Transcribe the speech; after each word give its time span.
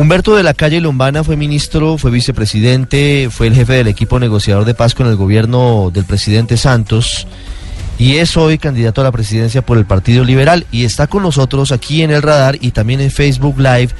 Humberto 0.00 0.34
de 0.34 0.42
la 0.42 0.54
Calle 0.54 0.80
Lombana 0.80 1.22
fue 1.24 1.36
ministro, 1.36 1.98
fue 1.98 2.10
vicepresidente, 2.10 3.28
fue 3.30 3.48
el 3.48 3.54
jefe 3.54 3.74
del 3.74 3.86
equipo 3.86 4.18
negociador 4.18 4.64
de 4.64 4.72
paz 4.72 4.94
con 4.94 5.06
el 5.06 5.14
gobierno 5.14 5.90
del 5.92 6.06
presidente 6.06 6.56
Santos 6.56 7.26
y 7.98 8.16
es 8.16 8.34
hoy 8.38 8.56
candidato 8.56 9.02
a 9.02 9.04
la 9.04 9.12
presidencia 9.12 9.60
por 9.60 9.76
el 9.76 9.84
Partido 9.84 10.24
Liberal 10.24 10.64
y 10.72 10.86
está 10.86 11.06
con 11.06 11.22
nosotros 11.22 11.70
aquí 11.70 12.00
en 12.00 12.12
el 12.12 12.22
radar 12.22 12.56
y 12.62 12.70
también 12.70 13.02
en 13.02 13.10
Facebook 13.10 13.58
Live 13.58 13.90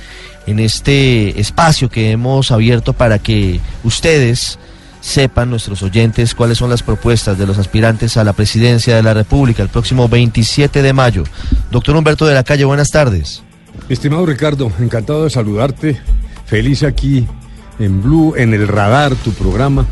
en 0.47 0.59
este 0.61 1.39
espacio 1.39 1.91
que 1.91 2.13
hemos 2.13 2.51
abierto 2.51 2.95
para 2.95 3.19
que 3.19 3.61
ustedes 3.85 4.59
sepan, 5.03 5.51
nuestros 5.51 5.83
oyentes, 5.83 6.35
cuáles 6.35 6.57
son 6.57 6.71
las 6.71 6.83
propuestas 6.83 7.37
de 7.37 7.47
los 7.47 7.59
aspirantes 7.59 8.17
a 8.17 8.25
la 8.25 8.33
presidencia 8.33 8.97
de 8.97 9.03
la 9.03 9.13
República 9.13 9.63
el 9.63 9.69
próximo 9.69 10.09
27 10.09 10.81
de 10.81 10.93
mayo. 10.95 11.25
Doctor 11.71 11.95
Humberto 11.95 12.25
de 12.25 12.33
la 12.33 12.43
Calle, 12.43 12.65
buenas 12.65 12.89
tardes. 12.89 13.43
Estimado 13.91 14.25
Ricardo, 14.25 14.71
encantado 14.79 15.25
de 15.25 15.31
saludarte. 15.31 16.01
Feliz 16.47 16.85
aquí 16.85 17.27
en 17.81 18.01
Blue, 18.01 18.35
en 18.37 18.55
el 18.55 18.69
radar, 18.69 19.17
tu 19.17 19.33
programa. 19.33 19.85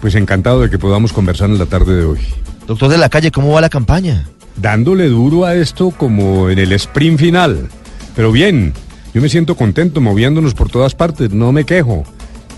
Pues 0.00 0.16
encantado 0.16 0.60
de 0.60 0.70
que 0.70 0.76
podamos 0.76 1.12
conversar 1.12 1.48
en 1.48 1.58
la 1.58 1.66
tarde 1.66 1.94
de 1.94 2.04
hoy. 2.04 2.18
Doctor 2.66 2.90
de 2.90 2.98
la 2.98 3.08
calle, 3.08 3.30
¿cómo 3.30 3.52
va 3.52 3.60
la 3.60 3.68
campaña? 3.68 4.26
Dándole 4.56 5.08
duro 5.08 5.44
a 5.44 5.54
esto 5.54 5.92
como 5.92 6.50
en 6.50 6.58
el 6.58 6.72
sprint 6.72 7.20
final. 7.20 7.68
Pero 8.16 8.32
bien, 8.32 8.72
yo 9.14 9.22
me 9.22 9.28
siento 9.28 9.54
contento 9.54 10.00
moviéndonos 10.00 10.52
por 10.54 10.68
todas 10.68 10.96
partes, 10.96 11.30
no 11.30 11.52
me 11.52 11.64
quejo. 11.64 12.02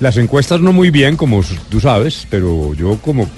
Las 0.00 0.16
encuestas 0.16 0.62
no 0.62 0.72
muy 0.72 0.90
bien, 0.90 1.18
como 1.18 1.42
tú 1.68 1.78
sabes, 1.78 2.26
pero 2.30 2.72
yo 2.72 2.96
como 3.02 3.28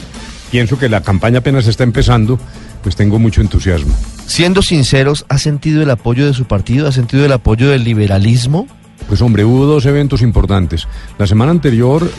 pienso 0.52 0.78
que 0.78 0.88
la 0.88 1.02
campaña 1.02 1.41
apenas 1.41 1.66
está 1.66 1.83
empezando, 1.83 2.38
pues 2.82 2.96
tengo 2.96 3.18
mucho 3.18 3.41
entusiasmo. 3.41 3.95
Siendo 4.27 4.62
sinceros, 4.62 5.24
¿ha 5.28 5.38
sentido 5.38 5.82
el 5.82 5.91
apoyo 5.91 6.27
de 6.27 6.34
su 6.34 6.45
partido? 6.45 6.86
¿Ha 6.86 6.92
sentido 6.92 7.24
el 7.24 7.32
apoyo 7.32 7.70
del 7.70 7.84
liberalismo? 7.84 8.66
Pues 9.09 9.23
hombre, 9.23 9.45
hubo 9.45 9.64
dos 9.64 9.86
eventos 9.86 10.23
importantes. 10.23 10.86
La 11.19 11.27
semana 11.27 11.50
anterior, 11.50 12.10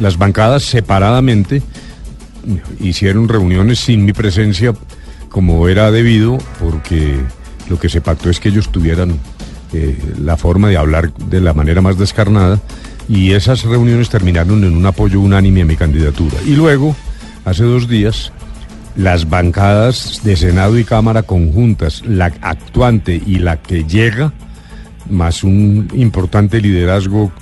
las 0.00 0.16
bancadas 0.16 0.62
separadamente 0.62 1.62
hicieron 2.80 3.28
reuniones 3.28 3.80
sin 3.80 4.04
mi 4.04 4.12
presencia 4.12 4.72
como 5.28 5.68
era 5.68 5.90
debido, 5.90 6.38
porque 6.58 7.18
lo 7.68 7.78
que 7.78 7.88
se 7.88 8.00
pactó 8.00 8.30
es 8.30 8.40
que 8.40 8.48
ellos 8.48 8.70
tuvieran 8.70 9.18
eh, 9.72 9.96
la 10.20 10.36
forma 10.36 10.68
de 10.68 10.76
hablar 10.76 11.12
de 11.14 11.40
la 11.40 11.54
manera 11.54 11.80
más 11.80 11.96
descarnada 11.96 12.60
y 13.08 13.32
esas 13.32 13.62
reuniones 13.62 14.10
terminaron 14.10 14.64
en 14.64 14.76
un 14.76 14.86
apoyo 14.86 15.20
unánime 15.20 15.62
a 15.62 15.64
mi 15.64 15.76
candidatura. 15.76 16.36
Y 16.44 16.56
luego, 16.56 16.96
hace 17.44 17.62
dos 17.62 17.88
días, 17.88 18.32
las 18.96 19.28
bancadas 19.28 20.20
de 20.24 20.36
Senado 20.36 20.78
y 20.78 20.84
Cámara 20.84 21.22
conjuntas, 21.22 22.02
la 22.06 22.26
actuante 22.40 23.20
y 23.24 23.38
la 23.38 23.56
que 23.56 23.84
llega, 23.84 24.32
más 25.08 25.44
un 25.44 25.88
importante 25.94 26.60
liderazgo 26.60 27.32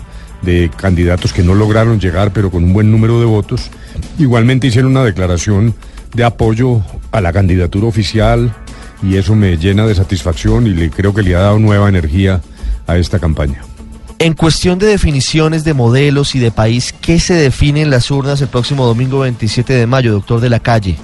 de 0.43 0.71
candidatos 0.77 1.33
que 1.33 1.43
no 1.43 1.55
lograron 1.55 2.01
llegar, 2.01 2.33
pero 2.33 2.51
con 2.51 2.65
un 2.65 2.73
buen 2.73 2.91
número 2.91 3.19
de 3.19 3.27
votos, 3.27 3.71
igualmente 4.19 4.69
hicieron 4.69 4.93
una 4.93 5.05
declaración 5.05 5.75
de 6.15 6.25
apoyo 6.25 6.83
a 7.11 7.21
la 7.21 7.33
candidatura 7.33 7.87
oficial 7.87 8.55
y 9.03 9.17
eso 9.17 9.35
me 9.35 9.57
llena 9.57 9.87
de 9.87 9.95
satisfacción 9.95 10.67
y 10.67 10.71
le 10.71 10.91
creo 10.91 11.15
que 11.15 11.23
le 11.23 11.35
ha 11.35 11.41
dado 11.41 11.59
nueva 11.59 11.89
energía 11.89 12.41
a 12.87 12.97
esta 12.97 13.19
campaña. 13.19 13.63
En 14.21 14.35
cuestión 14.35 14.81
de 14.81 14.87
definiciones 14.87 15.63
de 15.63 15.75
modelos 15.75 16.35
y 16.35 16.41
de 16.41 16.51
país, 16.51 16.93
¿qué 17.01 17.21
se 17.21 17.35
define 17.35 17.83
en 17.83 17.91
las 17.91 18.11
urnas 18.11 18.41
el 18.41 18.49
próximo 18.49 18.85
domingo 18.85 19.21
27 19.21 19.73
de 19.73 19.87
mayo, 19.87 20.13
doctor 20.13 20.41
de 20.41 20.51
la 20.51 20.59
calle? 20.59 20.99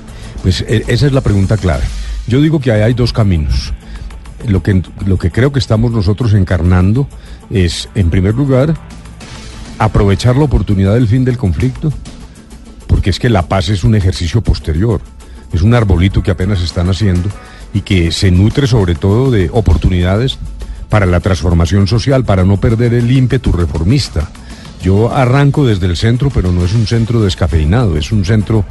Pues 0.45 0.61
e, 0.69 0.85
esa 0.89 1.07
es 1.07 1.13
la 1.13 1.23
pregunta 1.23 1.57
clave. 1.57 1.85
Yo 2.27 2.43
digo 2.43 2.61
que 2.61 2.71
hay 2.71 2.93
dos 2.93 3.15
caminos. 3.15 3.73
Lo 4.47 4.63
que, 4.63 4.83
lo 5.07 5.17
que 5.17 5.31
creo 5.31 5.51
que 5.53 5.59
estamos 5.59 5.91
nosotros 5.91 6.35
encarnando 6.35 7.09
es, 7.49 7.89
en 7.95 8.11
primer 8.11 8.35
lugar, 8.35 8.75
aprovechar 9.79 10.37
la 10.37 10.45
oportunidad 10.45 10.93
del 10.93 11.09
fin 11.09 11.25
del 11.25 11.39
conflicto, 11.39 11.91
porque 12.87 13.09
es 13.09 13.19
que 13.19 13.31
la 13.31 13.49
paz 13.49 13.71
es 13.71 13.85
un 13.85 13.95
ejercicio 13.95 14.43
posterior, 14.43 15.01
es 15.51 15.63
un 15.63 15.73
arbolito 15.73 16.23
que 16.23 16.31
apenas 16.31 16.61
están 16.61 16.91
haciendo 16.91 17.31
y 17.73 17.81
que 17.81 18.13
se 18.13 18.31
nutre 18.31 18.67
sobre 18.67 18.95
todo 18.95 19.31
de 19.31 19.49
oportunidades 19.51 20.39
para 20.91 21.07
la 21.07 21.21
transformación 21.21 21.87
social, 21.87 22.27
para 22.27 22.45
no 22.45 22.61
perder 22.61 22.93
el 22.93 23.11
ímpetu 23.11 23.51
reformista. 23.51 24.29
Yo 24.83 25.11
arranco 25.11 25.65
desde 25.65 25.87
el 25.87 25.97
centro, 25.97 26.29
pero 26.29 26.53
no 26.53 26.67
es 26.67 26.75
un 26.75 26.87
centro 26.87 27.23
descafeinado, 27.23 27.97
es 27.97 28.13
un 28.13 28.27
centro 28.27 28.67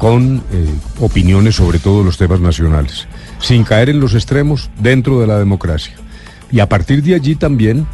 con 0.00 0.42
eh, 0.50 0.74
opiniones 0.98 1.56
sobre 1.56 1.78
todos 1.78 2.02
los 2.02 2.16
temas 2.16 2.40
nacionales, 2.40 3.06
sin 3.38 3.64
caer 3.64 3.90
en 3.90 4.00
los 4.00 4.14
extremos 4.14 4.70
dentro 4.80 5.20
de 5.20 5.26
la 5.26 5.38
democracia. 5.38 5.94
Y 6.50 6.60
a 6.60 6.70
partir 6.70 7.02
de 7.02 7.14
allí 7.14 7.36
también 7.36 7.86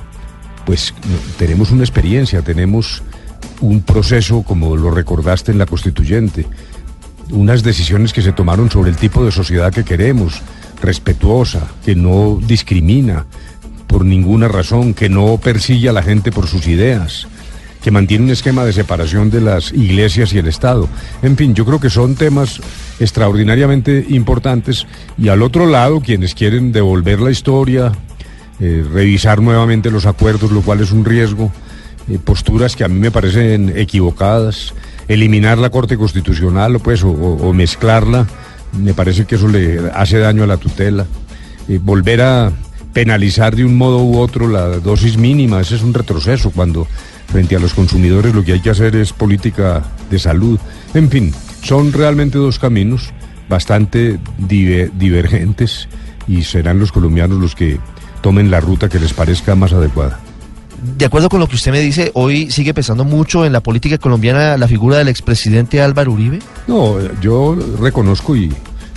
pues 0.64 0.94
tenemos 1.36 1.72
una 1.72 1.82
experiencia, 1.82 2.42
tenemos 2.42 3.02
un 3.60 3.82
proceso, 3.82 4.44
como 4.44 4.76
lo 4.76 4.92
recordaste 4.92 5.50
en 5.50 5.58
la 5.58 5.66
constituyente, 5.66 6.46
unas 7.30 7.64
decisiones 7.64 8.12
que 8.12 8.22
se 8.22 8.32
tomaron 8.32 8.70
sobre 8.70 8.90
el 8.90 8.96
tipo 8.96 9.24
de 9.24 9.32
sociedad 9.32 9.72
que 9.72 9.84
queremos, 9.84 10.42
respetuosa, 10.80 11.66
que 11.84 11.96
no 11.96 12.38
discrimina 12.40 13.26
por 13.88 14.04
ninguna 14.04 14.46
razón, 14.46 14.94
que 14.94 15.08
no 15.08 15.38
persigue 15.38 15.88
a 15.88 15.92
la 15.92 16.04
gente 16.04 16.30
por 16.30 16.46
sus 16.46 16.68
ideas, 16.68 17.26
que 17.86 17.92
mantiene 17.92 18.24
un 18.24 18.30
esquema 18.32 18.64
de 18.64 18.72
separación 18.72 19.30
de 19.30 19.40
las 19.40 19.72
iglesias 19.72 20.32
y 20.32 20.38
el 20.38 20.48
Estado. 20.48 20.88
En 21.22 21.36
fin, 21.36 21.54
yo 21.54 21.64
creo 21.64 21.78
que 21.78 21.88
son 21.88 22.16
temas 22.16 22.58
extraordinariamente 22.98 24.04
importantes 24.08 24.88
y 25.16 25.28
al 25.28 25.40
otro 25.40 25.66
lado, 25.66 26.00
quienes 26.00 26.34
quieren 26.34 26.72
devolver 26.72 27.20
la 27.20 27.30
historia, 27.30 27.92
eh, 28.58 28.84
revisar 28.92 29.40
nuevamente 29.40 29.92
los 29.92 30.04
acuerdos, 30.04 30.50
lo 30.50 30.62
cual 30.62 30.80
es 30.80 30.90
un 30.90 31.04
riesgo, 31.04 31.52
eh, 32.08 32.18
posturas 32.18 32.74
que 32.74 32.82
a 32.82 32.88
mí 32.88 32.98
me 32.98 33.12
parecen 33.12 33.72
equivocadas, 33.76 34.74
eliminar 35.06 35.58
la 35.58 35.70
Corte 35.70 35.96
Constitucional 35.96 36.80
pues, 36.80 37.04
o, 37.04 37.52
mezclarla, 37.52 38.26
me 38.82 38.94
parece 38.94 39.26
que 39.26 39.36
eso 39.36 39.46
le 39.46 39.92
hace 39.94 40.18
daño 40.18 40.42
a 40.42 40.48
la 40.48 40.56
tutela, 40.56 41.06
eh, 41.68 41.78
volver 41.80 42.22
a 42.22 42.52
penalizar 42.96 43.54
de 43.54 43.62
un 43.62 43.76
modo 43.76 44.02
u 44.02 44.16
otro 44.16 44.48
la 44.48 44.68
dosis 44.78 45.18
mínima, 45.18 45.60
ese 45.60 45.74
es 45.74 45.82
un 45.82 45.92
retroceso 45.92 46.50
cuando 46.50 46.86
frente 47.26 47.54
a 47.54 47.58
los 47.58 47.74
consumidores 47.74 48.34
lo 48.34 48.42
que 48.42 48.54
hay 48.54 48.60
que 48.60 48.70
hacer 48.70 48.96
es 48.96 49.12
política 49.12 49.84
de 50.08 50.18
salud. 50.18 50.58
En 50.94 51.10
fin, 51.10 51.30
son 51.62 51.92
realmente 51.92 52.38
dos 52.38 52.58
caminos 52.58 53.12
bastante 53.50 54.18
divergentes 54.38 55.90
y 56.26 56.44
serán 56.44 56.78
los 56.78 56.90
colombianos 56.90 57.38
los 57.38 57.54
que 57.54 57.78
tomen 58.22 58.50
la 58.50 58.60
ruta 58.60 58.88
que 58.88 58.98
les 58.98 59.12
parezca 59.12 59.54
más 59.54 59.74
adecuada. 59.74 60.18
De 60.96 61.04
acuerdo 61.04 61.28
con 61.28 61.40
lo 61.40 61.48
que 61.48 61.56
usted 61.56 61.72
me 61.72 61.80
dice, 61.80 62.12
hoy 62.14 62.50
sigue 62.50 62.72
pesando 62.72 63.04
mucho 63.04 63.44
en 63.44 63.52
la 63.52 63.60
política 63.60 63.98
colombiana 63.98 64.56
la 64.56 64.68
figura 64.68 64.96
del 64.96 65.08
expresidente 65.08 65.82
Álvaro 65.82 66.12
Uribe. 66.12 66.38
No, 66.66 66.96
yo 67.20 67.58
reconozco 67.78 68.34
y 68.34 68.50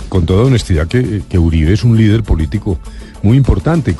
con 0.08 0.24
toda 0.24 0.46
honestidad 0.46 0.88
que, 0.88 1.20
que 1.28 1.38
Uribe 1.38 1.74
es 1.74 1.84
un 1.84 1.98
líder 1.98 2.22
político 2.22 2.78
muy 3.22 3.36
importante. 3.36 3.96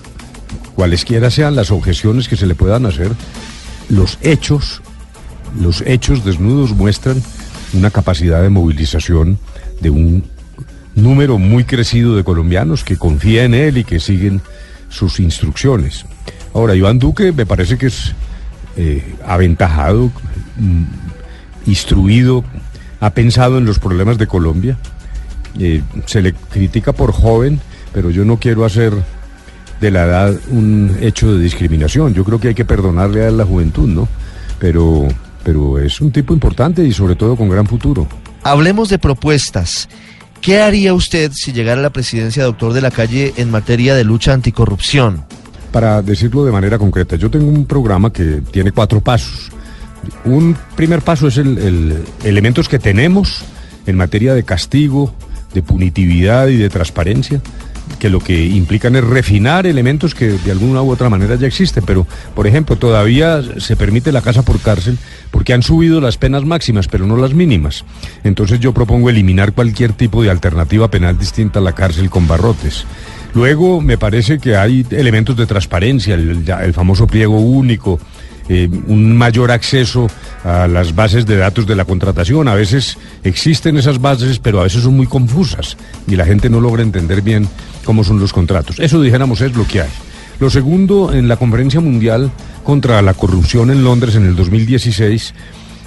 Cualesquiera 0.75 1.31
sean 1.31 1.57
las 1.57 1.71
objeciones 1.71 2.29
que 2.29 2.37
se 2.37 2.47
le 2.47 2.55
puedan 2.55 2.87
hacer, 2.87 3.13
los 3.89 4.19
hechos, 4.23 4.83
los 5.61 5.83
hechos 5.83 6.25
desnudos 6.25 6.71
muestran 6.73 7.23
una 7.73 7.91
capacidad 7.91 8.43
de 8.43 8.51
movilización 8.51 9.39
de 9.81 9.91
un 9.91 10.25
número 10.95 11.39
muy 11.39 11.65
crecido 11.65 12.17
de 12.17 12.25
colombianos 12.25 12.85
que 12.85 12.97
confía 12.97 13.45
en 13.45 13.55
él 13.55 13.79
y 13.79 13.85
que 13.85 14.01
siguen 14.01 14.41
sus 14.89 15.21
instrucciones. 15.21 16.05
Ahora, 16.53 16.75
Iván 16.75 16.99
Duque 16.99 17.33
me 17.33 17.47
parece 17.47 17.79
que 17.79 17.87
es 17.87 18.13
eh, 18.77 19.03
aventajado, 19.27 20.11
mm, 20.57 20.85
instruido, 21.67 22.45
ha 23.01 23.11
pensado 23.11 23.59
en 23.59 23.65
los 23.65 23.79
problemas 23.79 24.19
de 24.19 24.27
Colombia. 24.27 24.79
Eh, 25.59 25.83
se 26.07 26.23
le 26.23 26.33
critica 26.33 26.93
por 26.93 27.13
joven, 27.13 27.61
pero 27.93 28.11
yo 28.11 28.25
no 28.25 28.39
quiero 28.39 28.65
hacer 28.65 28.93
de 29.81 29.91
la 29.91 30.05
edad 30.05 30.35
un 30.51 30.97
hecho 31.01 31.35
de 31.35 31.43
discriminación. 31.43 32.15
Yo 32.15 32.25
creo 32.25 32.39
que 32.39 32.49
hay 32.49 32.55
que 32.55 32.65
perdonarle 32.65 33.27
a 33.27 33.31
la 33.31 33.45
juventud, 33.45 33.89
¿no? 33.89 34.09
Pero, 34.59 35.09
pero 35.43 35.79
es 35.79 36.01
un 36.01 36.13
tipo 36.13 36.35
importante 36.35 36.85
y 36.85 36.93
sobre 36.93 37.17
todo 37.17 37.37
con 37.37 37.49
gran 37.49 37.67
futuro. 37.67 38.07
Hablemos 38.43 38.89
de 38.91 38.99
propuestas. 38.99 39.89
¿Qué 40.41 40.61
haría 40.61 40.95
usted 40.95 41.33
si 41.35 41.53
llegara 41.53 41.81
a 41.81 41.83
la 41.83 41.91
presidencia, 41.91 42.45
doctor 42.45 42.73
de 42.73 42.81
la 42.81 42.91
calle, 42.91 43.35
en 43.37 43.51
materia 43.51 43.95
de 43.95 44.05
lucha 44.05 44.33
anticorrupción? 44.33 45.25
Para 45.73 46.03
decirlo 46.03 46.45
de 46.45 46.53
manera 46.53 46.79
concreta, 46.79 47.17
yo 47.17 47.31
tengo 47.31 47.47
un 47.47 47.67
programa 47.67 48.13
que 48.13 48.43
tiene 48.51 48.73
cuatro 48.73 49.01
pasos. 49.01 49.51
Un 50.25 50.57
primer 50.77 51.03
paso 51.03 51.29
es 51.29 51.37
el, 51.37 52.03
elementos 52.25 52.69
que 52.69 52.79
tenemos 52.79 53.45
en 53.87 53.97
materia 53.97 54.35
de 54.35 54.43
castigo, 54.43 55.15
de 55.53 55.63
punitividad 55.63 56.49
y 56.49 56.57
de 56.57 56.71
transparencia 56.71 57.43
que 57.99 58.11
lo 58.11 58.21
que 58.21 58.47
implican 58.47 58.97
es 58.97 59.05
refinar 59.05 59.67
elementos 59.67 60.15
que 60.15 60.27
de 60.27 60.51
alguna 60.51 60.83
u 60.83 60.91
otra 60.91 61.09
manera 61.09 61.35
ya 61.37 61.47
existen, 61.47 61.85
pero 61.87 62.07
por 62.35 62.47
ejemplo 62.47 62.77
todavía 62.77 63.43
se 63.59 63.77
permite 63.77 64.13
la 64.13 64.23
casa 64.23 64.43
por 64.43 64.61
cárcel 64.61 64.99
porque 65.31 65.53
han 65.53 65.63
subido 65.63 66.01
las 66.01 66.17
penas 66.17 66.45
máximas, 66.45 66.89
pero 66.89 67.07
no 67.07 67.17
las 67.17 67.35
mínimas. 67.35 67.85
Entonces 68.25 68.61
yo 68.61 68.73
propongo 68.73 69.11
eliminar 69.11 69.53
cualquier 69.53 69.93
tipo 69.93 70.23
de 70.23 70.31
alternativa 70.31 70.91
penal 70.91 71.19
distinta 71.19 71.59
a 71.59 71.63
la 71.63 71.75
cárcel 71.75 72.11
con 72.11 72.27
barrotes. 72.27 72.87
Luego 73.35 73.81
me 73.81 73.97
parece 73.97 74.39
que 74.39 74.57
hay 74.57 74.85
elementos 74.91 75.37
de 75.37 75.47
transparencia, 75.47 76.15
el, 76.15 76.75
famoso 76.75 77.07
pliego 77.07 77.39
único, 77.39 78.01
eh, 78.51 78.69
un 78.89 79.17
mayor 79.17 79.51
acceso 79.51 80.09
a 80.45 80.67
las 80.67 80.95
bases 80.95 81.25
de 81.25 81.37
datos 81.37 81.67
de 81.67 81.77
la 81.77 81.85
contratación. 81.85 82.49
A 82.49 82.55
veces 82.55 82.99
existen 83.25 83.79
esas 83.79 84.01
bases, 84.01 84.41
pero 84.41 84.61
a 84.61 84.65
veces 84.65 84.83
son 84.83 84.97
muy 84.97 85.07
confusas 85.07 85.77
y 86.09 86.17
la 86.17 86.27
gente 86.27 86.51
no 86.51 86.61
logra 86.61 86.83
entender 86.83 87.23
bien 87.23 87.49
cómo 87.85 88.05
son 88.05 88.19
los 88.19 88.33
contratos. 88.33 88.81
Eso, 88.81 89.01
dijéramos, 89.01 89.41
es 89.41 89.57
lo 89.57 89.67
que 89.67 89.83
hay. 89.83 89.91
Lo 90.41 90.51
segundo, 90.51 91.13
en 91.13 91.29
la 91.29 91.37
conferencia 91.37 91.81
mundial 91.81 92.31
contra 92.65 93.01
la 93.03 93.15
corrupción 93.15 93.71
en 93.71 93.85
Londres 93.85 94.17
en 94.17 94.27
el 94.27 94.35
2016, 94.35 95.33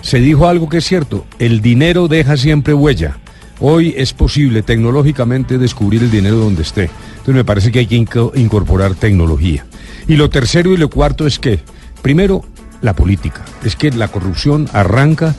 se 0.02 0.20
dijo 0.20 0.48
algo 0.48 0.70
que 0.70 0.78
es 0.78 0.86
cierto, 0.86 1.26
el 1.40 1.62
dinero 1.62 2.08
deja 2.08 2.38
siempre 2.38 2.74
huella. 2.74 3.18
Hoy 3.60 3.94
es 3.98 4.14
posible 4.14 4.62
tecnológicamente 4.62 5.58
descubrir 5.58 6.04
el 6.04 6.12
dinero 6.12 6.38
donde 6.38 6.62
esté. 6.62 6.90
Entonces 7.12 7.36
me 7.36 7.46
parece 7.46 7.72
que 7.72 7.80
hay 7.80 7.88
que 7.88 7.96
incorporar 8.36 8.96
tecnología. 8.96 9.66
Y 10.08 10.16
lo 10.16 10.30
tercero 10.30 10.74
y 10.74 10.78
lo 10.78 10.90
cuarto 10.90 11.26
es 11.26 11.40
que, 11.40 11.60
primero, 12.02 12.44
la 12.84 12.94
política. 12.94 13.42
Es 13.64 13.76
que 13.76 13.90
la 13.90 14.10
corrupción 14.10 14.70
arranca 14.74 15.34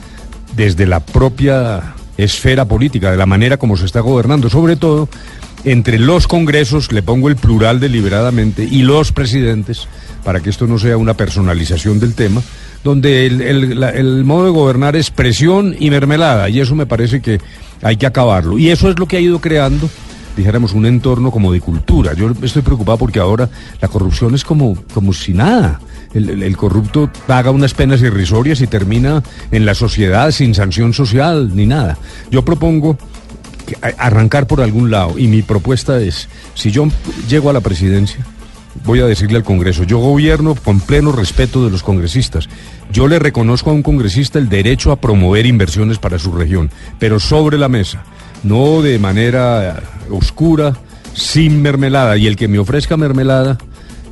desde 0.57 0.87
la 0.87 0.99
propia 0.99 1.95
esfera 2.17 2.65
política, 2.65 3.13
de 3.13 3.17
la 3.17 3.27
manera 3.27 3.57
como 3.57 3.77
se 3.77 3.87
está 3.87 4.01
gobernando, 4.01 4.51
sobre 4.51 4.75
todo 4.75 5.09
entre 5.65 5.99
los 5.99 6.27
congresos, 6.27 6.93
le 6.93 7.03
pongo 7.03 7.29
el 7.29 7.37
plural 7.37 7.81
deliberadamente, 7.81 8.65
y 8.65 8.83
los 8.83 9.13
presidentes, 9.13 9.89
para 10.23 10.41
que 10.41 10.51
esto 10.51 10.67
no 10.67 10.79
sea 10.79 10.97
una 10.97 11.15
personalización 11.15 12.01
del 12.01 12.15
tema, 12.15 12.43
donde 12.83 13.27
el, 13.27 14.25
modo 14.25 14.45
de 14.45 14.51
gobernar 14.51 14.95
es 14.95 15.11
presión 15.11 15.75
y 15.79 15.89
mermelada, 15.91 16.51
y 16.51 16.61
eso 16.61 16.75
me 16.75 16.85
parece 16.85 17.23
que 17.23 17.41
hay 17.83 17.97
que 17.97 18.07
acabarlo. 18.07 18.59
Y 18.59 18.71
eso 18.71 18.91
es 18.91 18.99
lo 18.99 19.09
que 19.09 19.17
ha 19.17 19.21
ido 19.21 19.41
creando, 19.41 19.89
dijéramos, 20.37 20.75
un 20.75 20.85
entorno 20.85 21.31
como 21.31 21.51
de 21.51 21.61
cultura. 21.61 22.13
Yo 22.13 22.31
estoy 22.43 22.61
preocupado 22.61 22.99
porque 22.99 23.19
ahora 23.19 23.49
la 23.81 23.89
corrupción 23.89 24.35
es 24.35 24.45
como, 24.45 24.77
como 24.93 25.15
si 25.15 25.33
nada. 25.33 25.81
El, 26.15 26.57
corrupto 26.57 27.11
paga 27.27 27.51
unas 27.51 27.75
penas 27.75 28.01
irrisorias 28.01 28.61
y 28.61 28.67
termina 28.67 29.23
en 29.51 29.67
la 29.67 29.75
sociedad 29.75 30.31
sin 30.31 30.55
sanción 30.55 30.93
social 30.93 31.55
ni 31.55 31.67
nada. 31.67 31.99
Yo 32.31 32.45
propongo 32.45 32.97
arrancar 33.99 34.47
por 34.47 34.61
algún 34.61 34.91
lado 34.91 35.19
y 35.19 35.27
mi 35.27 35.43
propuesta 35.43 36.01
es, 36.01 36.29
si 36.55 36.71
yo 36.71 36.87
llego 37.29 37.51
a 37.51 37.53
la 37.53 37.61
presidencia, 37.61 38.25
voy 38.85 39.01
a 39.01 39.07
decirle 39.07 39.39
al 39.39 39.45
Congreso, 39.45 39.85
yo 39.85 39.99
gobierno 39.99 40.55
con 40.55 40.81
pleno 40.81 41.13
respeto 41.13 41.65
de 41.65 41.71
los 41.71 41.83
congresistas. 41.83 42.49
Yo 42.93 43.09
le 43.09 43.19
reconozco 43.19 43.71
a 43.71 43.75
un 43.75 43.83
congresista 43.83 44.39
el 44.39 44.49
derecho 44.49 44.93
a 44.93 45.01
promover 45.01 45.47
inversiones 45.47 45.99
para 45.99 46.19
su 46.19 46.33
región, 46.33 46.71
pero 46.99 47.19
sobre 47.21 47.59
la 47.59 47.69
mesa, 47.69 48.05
no 48.43 48.83
de 48.83 48.99
manera 48.99 49.83
oscura, 50.11 50.75
sin 51.15 51.63
mermelada. 51.63 52.17
Y 52.17 52.27
el 52.27 52.37
que 52.37 52.49
me 52.49 52.59
ofrezca 52.59 52.97
mermelada, 52.97 53.59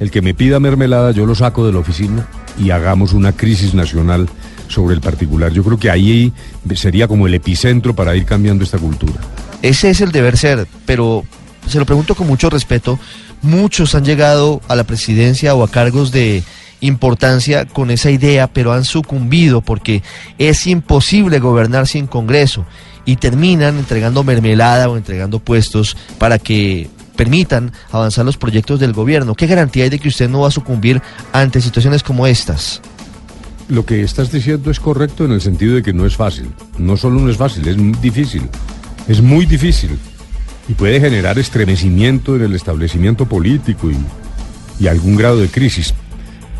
el 0.01 0.11
que 0.11 0.23
me 0.23 0.35
pida 0.35 0.61
mermelada, 0.61 1.13
yo 1.13 1.27
lo 1.27 1.35
saco 1.35 1.67
de 1.67 1.73
la 1.73 1.79
oficina 1.79 2.27
y 2.59 2.71
hagamos 2.71 3.13
una 3.13 3.33
crisis 3.33 3.75
nacional 3.75 4.29
sobre 4.69 4.95
el 4.95 5.01
particular. 5.01 5.53
Yo 5.53 5.63
creo 5.63 5.79
que 5.79 5.91
ahí 5.91 6.33
sería 6.75 7.07
como 7.07 7.27
el 7.27 7.35
epicentro 7.35 7.95
para 7.95 8.17
ir 8.17 8.25
cambiando 8.25 8.65
esta 8.65 8.79
cultura. 8.79 9.21
Ese 9.61 9.91
es 9.91 10.01
el 10.01 10.11
deber 10.11 10.37
ser, 10.37 10.67
pero 10.87 11.25
se 11.67 11.79
lo 11.79 11.87
pregunto 11.87 12.15
con 12.15 12.27
mucho 12.27 12.51
respeto, 12.51 12.99
muchos 13.43 13.95
han 13.95 14.05
llegado 14.05 14.61
a 14.69 14.75
la 14.75 14.85
presidencia 14.85 15.55
o 15.55 15.63
a 15.63 15.71
cargos 15.71 16.11
de 16.11 16.43
importancia 16.81 17.65
con 17.65 17.91
esa 17.91 18.11
idea, 18.11 18.49
pero 18.49 18.73
han 18.73 18.85
sucumbido 18.85 19.61
porque 19.61 20.03
es 20.39 20.67
imposible 20.67 21.39
gobernar 21.39 21.87
sin 21.87 22.07
Congreso 22.07 22.67
y 23.05 23.17
terminan 23.17 23.79
entregando 23.79 24.25
mermelada 24.25 24.89
o 24.89 24.97
entregando 24.97 25.39
puestos 25.39 25.97
para 26.19 26.39
que 26.39 26.89
permitan 27.23 27.71
avanzar 27.93 28.25
los 28.25 28.37
proyectos 28.37 28.81
del 28.81 28.93
gobierno. 28.93 29.37
¿Qué 29.37 29.47
garantía 29.47 29.85
hay 29.85 29.91
de 29.91 30.01
que 30.01 30.09
usted 30.09 30.29
no 30.29 30.41
va 30.41 30.49
a 30.49 30.51
sucumbir 30.51 31.01
ante 31.33 31.61
situaciones 31.61 32.03
como 32.03 32.27
estas? 32.27 32.83
Lo 33.69 33.87
que 33.87 34.03
estás 34.03 34.33
diciendo 34.33 34.73
es 34.73 34.81
correcto 34.81 35.25
en 35.25 35.31
el 35.31 35.41
sentido 35.41 35.77
de 35.77 35.85
que 35.85 35.93
no 35.93 36.05
es 36.05 36.17
fácil. 36.17 36.51
No 36.79 36.97
solo 36.97 37.21
no 37.21 37.31
es 37.31 37.37
fácil, 37.37 37.69
es 37.69 37.77
difícil. 38.03 38.43
Es 39.07 39.23
muy 39.23 39.47
difícil 39.47 39.97
y 40.69 40.73
puede 40.75 40.99
generar 40.99 41.39
estremecimiento 41.39 42.35
en 42.35 42.43
el 42.43 42.55
establecimiento 42.57 43.27
político 43.27 43.89
y, 43.89 43.97
y 44.81 44.89
algún 44.89 45.15
grado 45.15 45.39
de 45.39 45.47
crisis. 45.47 45.95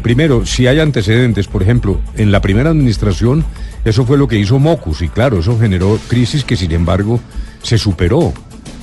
Primero, 0.01 0.47
si 0.47 0.69
hay 0.69 0.79
antecedentes, 0.79 1.49
por 1.49 1.65
ejemplo, 1.65 2.01
en 2.17 2.31
la 2.31 2.41
primera 2.41 2.71
administración, 2.71 3.45
eso 3.85 4.07
fue 4.07 4.17
lo 4.17 4.29
que 4.29 4.39
hizo 4.39 4.61
Mocus 4.61 5.03
y 5.03 5.09
claro, 5.09 5.41
eso 5.41 5.59
generó 5.59 5.99
crisis 6.07 6.45
que 6.45 6.57
sin 6.57 6.71
embargo 6.71 7.19
se 7.63 7.79
superó 7.79 8.33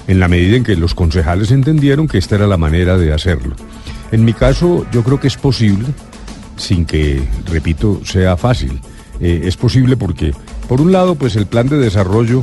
en 0.09 0.19
la 0.19 0.27
medida 0.27 0.57
en 0.57 0.63
que 0.63 0.75
los 0.75 0.95
concejales 0.95 1.51
entendieron 1.51 2.07
que 2.07 2.17
esta 2.17 2.33
era 2.33 2.47
la 2.47 2.57
manera 2.57 2.97
de 2.97 3.13
hacerlo. 3.13 3.55
En 4.11 4.25
mi 4.25 4.33
caso, 4.33 4.87
yo 4.91 5.03
creo 5.03 5.19
que 5.19 5.27
es 5.27 5.37
posible, 5.37 5.85
sin 6.57 6.83
que, 6.85 7.21
repito, 7.45 8.01
sea 8.03 8.35
fácil. 8.35 8.81
Eh, 9.21 9.41
es 9.43 9.55
posible 9.55 9.97
porque, 9.97 10.33
por 10.67 10.81
un 10.81 10.91
lado, 10.91 11.13
pues 11.13 11.35
el 11.35 11.45
plan 11.45 11.69
de 11.69 11.77
desarrollo 11.77 12.41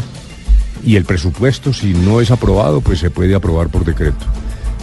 y 0.85 0.95
el 0.95 1.05
presupuesto, 1.05 1.73
si 1.73 1.93
no 1.93 2.21
es 2.21 2.31
aprobado, 2.31 2.83
pues 2.83 3.01
se 3.01 3.11
puede 3.11 3.35
aprobar 3.35 3.69
por 3.69 3.85
decreto. 3.85 4.25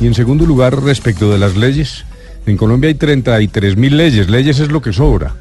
Y 0.02 0.08
en 0.08 0.14
segundo 0.14 0.46
lugar, 0.46 0.84
respecto 0.84 1.32
de 1.32 1.40
las 1.40 1.56
leyes, 1.56 2.04
en 2.46 2.58
Colombia 2.58 2.90
hay 2.90 2.96
33 2.96 3.78
mil 3.78 3.96
leyes, 3.96 4.30
leyes 4.30 4.60
es 4.60 4.68
lo 4.68 4.82
que 4.82 4.92
sobra. 4.92 5.34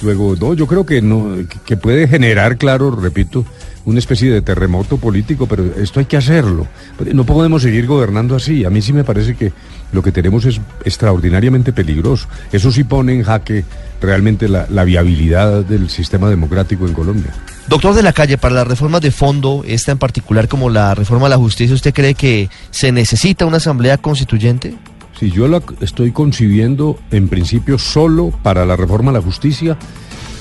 Luego, 0.00 0.36
no, 0.40 0.54
yo 0.54 0.68
creo 0.68 0.86
que 0.86 1.02
no, 1.02 1.38
que 1.66 1.76
puede 1.76 2.06
generar, 2.06 2.56
claro, 2.56 2.92
repito, 2.92 3.44
una 3.84 3.98
especie 3.98 4.30
de 4.30 4.42
terremoto 4.42 4.96
político, 4.96 5.46
pero 5.46 5.64
esto 5.76 6.00
hay 6.00 6.06
que 6.06 6.16
hacerlo. 6.16 6.66
No 7.12 7.24
podemos 7.24 7.62
seguir 7.62 7.86
gobernando 7.86 8.36
así. 8.36 8.64
A 8.64 8.70
mí 8.70 8.80
sí 8.82 8.92
me 8.92 9.04
parece 9.04 9.36
que 9.36 9.52
lo 9.92 10.02
que 10.02 10.12
tenemos 10.12 10.44
es 10.46 10.60
extraordinariamente 10.84 11.72
peligroso. 11.72 12.28
Eso 12.52 12.72
sí 12.72 12.84
pone 12.84 13.14
en 13.14 13.22
jaque 13.22 13.64
realmente 14.00 14.48
la, 14.48 14.66
la 14.70 14.84
viabilidad 14.84 15.64
del 15.64 15.90
sistema 15.90 16.28
democrático 16.30 16.86
en 16.86 16.94
Colombia. 16.94 17.32
Doctor 17.68 17.94
de 17.94 18.02
la 18.02 18.12
calle, 18.12 18.36
para 18.36 18.54
las 18.54 18.66
reformas 18.66 19.00
de 19.00 19.10
fondo, 19.10 19.64
esta 19.66 19.92
en 19.92 19.98
particular 19.98 20.48
como 20.48 20.68
la 20.68 20.94
reforma 20.94 21.26
a 21.26 21.30
la 21.30 21.36
justicia, 21.38 21.74
¿usted 21.74 21.94
cree 21.94 22.14
que 22.14 22.50
se 22.70 22.92
necesita 22.92 23.46
una 23.46 23.56
asamblea 23.56 23.96
constituyente? 23.98 24.74
Sí, 25.18 25.30
yo 25.30 25.46
la 25.48 25.62
estoy 25.80 26.10
concibiendo 26.10 26.98
en 27.10 27.28
principio 27.28 27.78
solo 27.78 28.32
para 28.42 28.66
la 28.66 28.76
reforma 28.76 29.10
a 29.10 29.14
la 29.14 29.22
justicia 29.22 29.78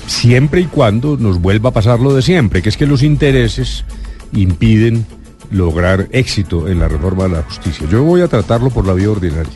siempre 0.07 0.61
y 0.61 0.65
cuando 0.65 1.17
nos 1.17 1.41
vuelva 1.41 1.69
a 1.69 1.73
pasar 1.73 1.99
lo 1.99 2.13
de 2.13 2.21
siempre, 2.21 2.61
que 2.61 2.69
es 2.69 2.77
que 2.77 2.87
los 2.87 3.03
intereses 3.03 3.85
impiden 4.33 5.05
lograr 5.51 6.07
éxito 6.11 6.67
en 6.67 6.79
la 6.79 6.87
reforma 6.87 7.23
de 7.25 7.29
la 7.29 7.43
justicia. 7.43 7.87
Yo 7.89 8.03
voy 8.03 8.21
a 8.21 8.27
tratarlo 8.27 8.69
por 8.69 8.87
la 8.87 8.93
vía 8.93 9.11
ordinaria. 9.11 9.53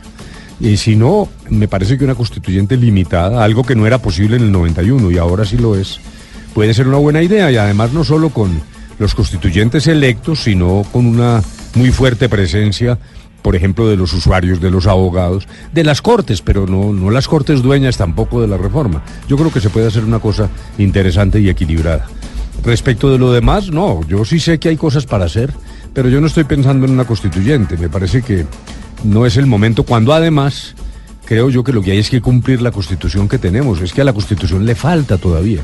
Y 0.60 0.78
si 0.78 0.96
no, 0.96 1.30
me 1.50 1.68
parece 1.68 1.98
que 1.98 2.04
una 2.04 2.16
constituyente 2.16 2.78
limitada, 2.78 3.44
algo 3.44 3.64
que 3.64 3.76
no 3.76 3.86
era 3.86 4.00
posible 4.00 4.38
en 4.38 4.44
el 4.44 4.52
91 4.52 5.12
y 5.12 5.18
ahora 5.18 5.46
sí 5.46 5.58
lo 5.58 5.76
es, 5.76 6.00
puede 6.54 6.74
ser 6.74 6.88
una 6.88 6.98
buena 6.98 7.22
idea 7.22 7.52
y 7.52 7.58
además 7.58 7.94
no 7.94 8.04
solo 8.04 8.30
con 8.30 8.60
los 8.98 9.14
constituyentes 9.14 9.86
electos, 9.88 10.44
sino 10.44 10.84
con 10.92 11.06
una 11.06 11.44
muy 11.76 11.92
fuerte 11.92 12.30
presencia 12.30 12.98
por 13.42 13.56
ejemplo, 13.56 13.88
de 13.88 13.96
los 13.96 14.14
usuarios, 14.14 14.60
de 14.60 14.72
los 14.72 14.88
abogados, 14.88 15.48
de 15.74 15.84
las 15.84 16.02
cortes, 16.02 16.42
pero 16.42 16.68
no, 16.68 16.94
no 16.94 17.12
las 17.12 17.28
cortes 17.28 17.62
dueñas 17.62 17.98
tampoco 17.98 18.42
de 18.42 18.48
la 18.48 18.58
reforma. 18.58 19.04
Yo 19.28 19.38
creo 19.38 19.52
que 19.52 19.62
se 19.62 19.70
puede 19.70 19.88
hacer 19.88 20.04
una 20.04 20.20
cosa 20.20 20.50
interesante 20.78 21.40
y 21.40 21.50
equilibrada. 21.50 22.08
Respecto 22.64 23.10
de 23.10 23.18
lo 23.18 23.32
demás, 23.32 23.72
no, 23.72 24.02
yo 24.08 24.26
sí 24.26 24.40
sé 24.40 24.60
que 24.60 24.70
hay 24.70 24.78
cosas 24.78 25.06
para 25.06 25.26
hacer, 25.26 25.54
pero 25.94 26.10
yo 26.10 26.20
no 26.20 26.28
estoy 26.28 26.44
pensando 26.44 26.86
en 26.86 26.92
una 26.92 27.06
constituyente. 27.06 27.78
Me 27.78 27.90
parece 27.90 28.22
que 28.22 28.46
no 29.04 29.26
es 29.26 29.38
el 29.38 29.46
momento 29.46 29.84
cuando 29.84 30.14
además 30.14 30.76
creo 31.26 31.50
yo 31.50 31.64
que 31.64 31.74
lo 31.74 31.82
que 31.82 31.92
hay 31.92 32.00
es 32.00 32.10
que 32.10 32.22
cumplir 32.22 32.62
la 32.62 32.72
constitución 32.72 33.28
que 33.28 33.38
tenemos. 33.38 33.82
Es 33.82 33.94
que 33.94 34.02
a 34.02 34.06
la 34.06 34.14
constitución 34.14 34.66
le 34.66 34.76
falta 34.76 35.18
todavía. 35.18 35.62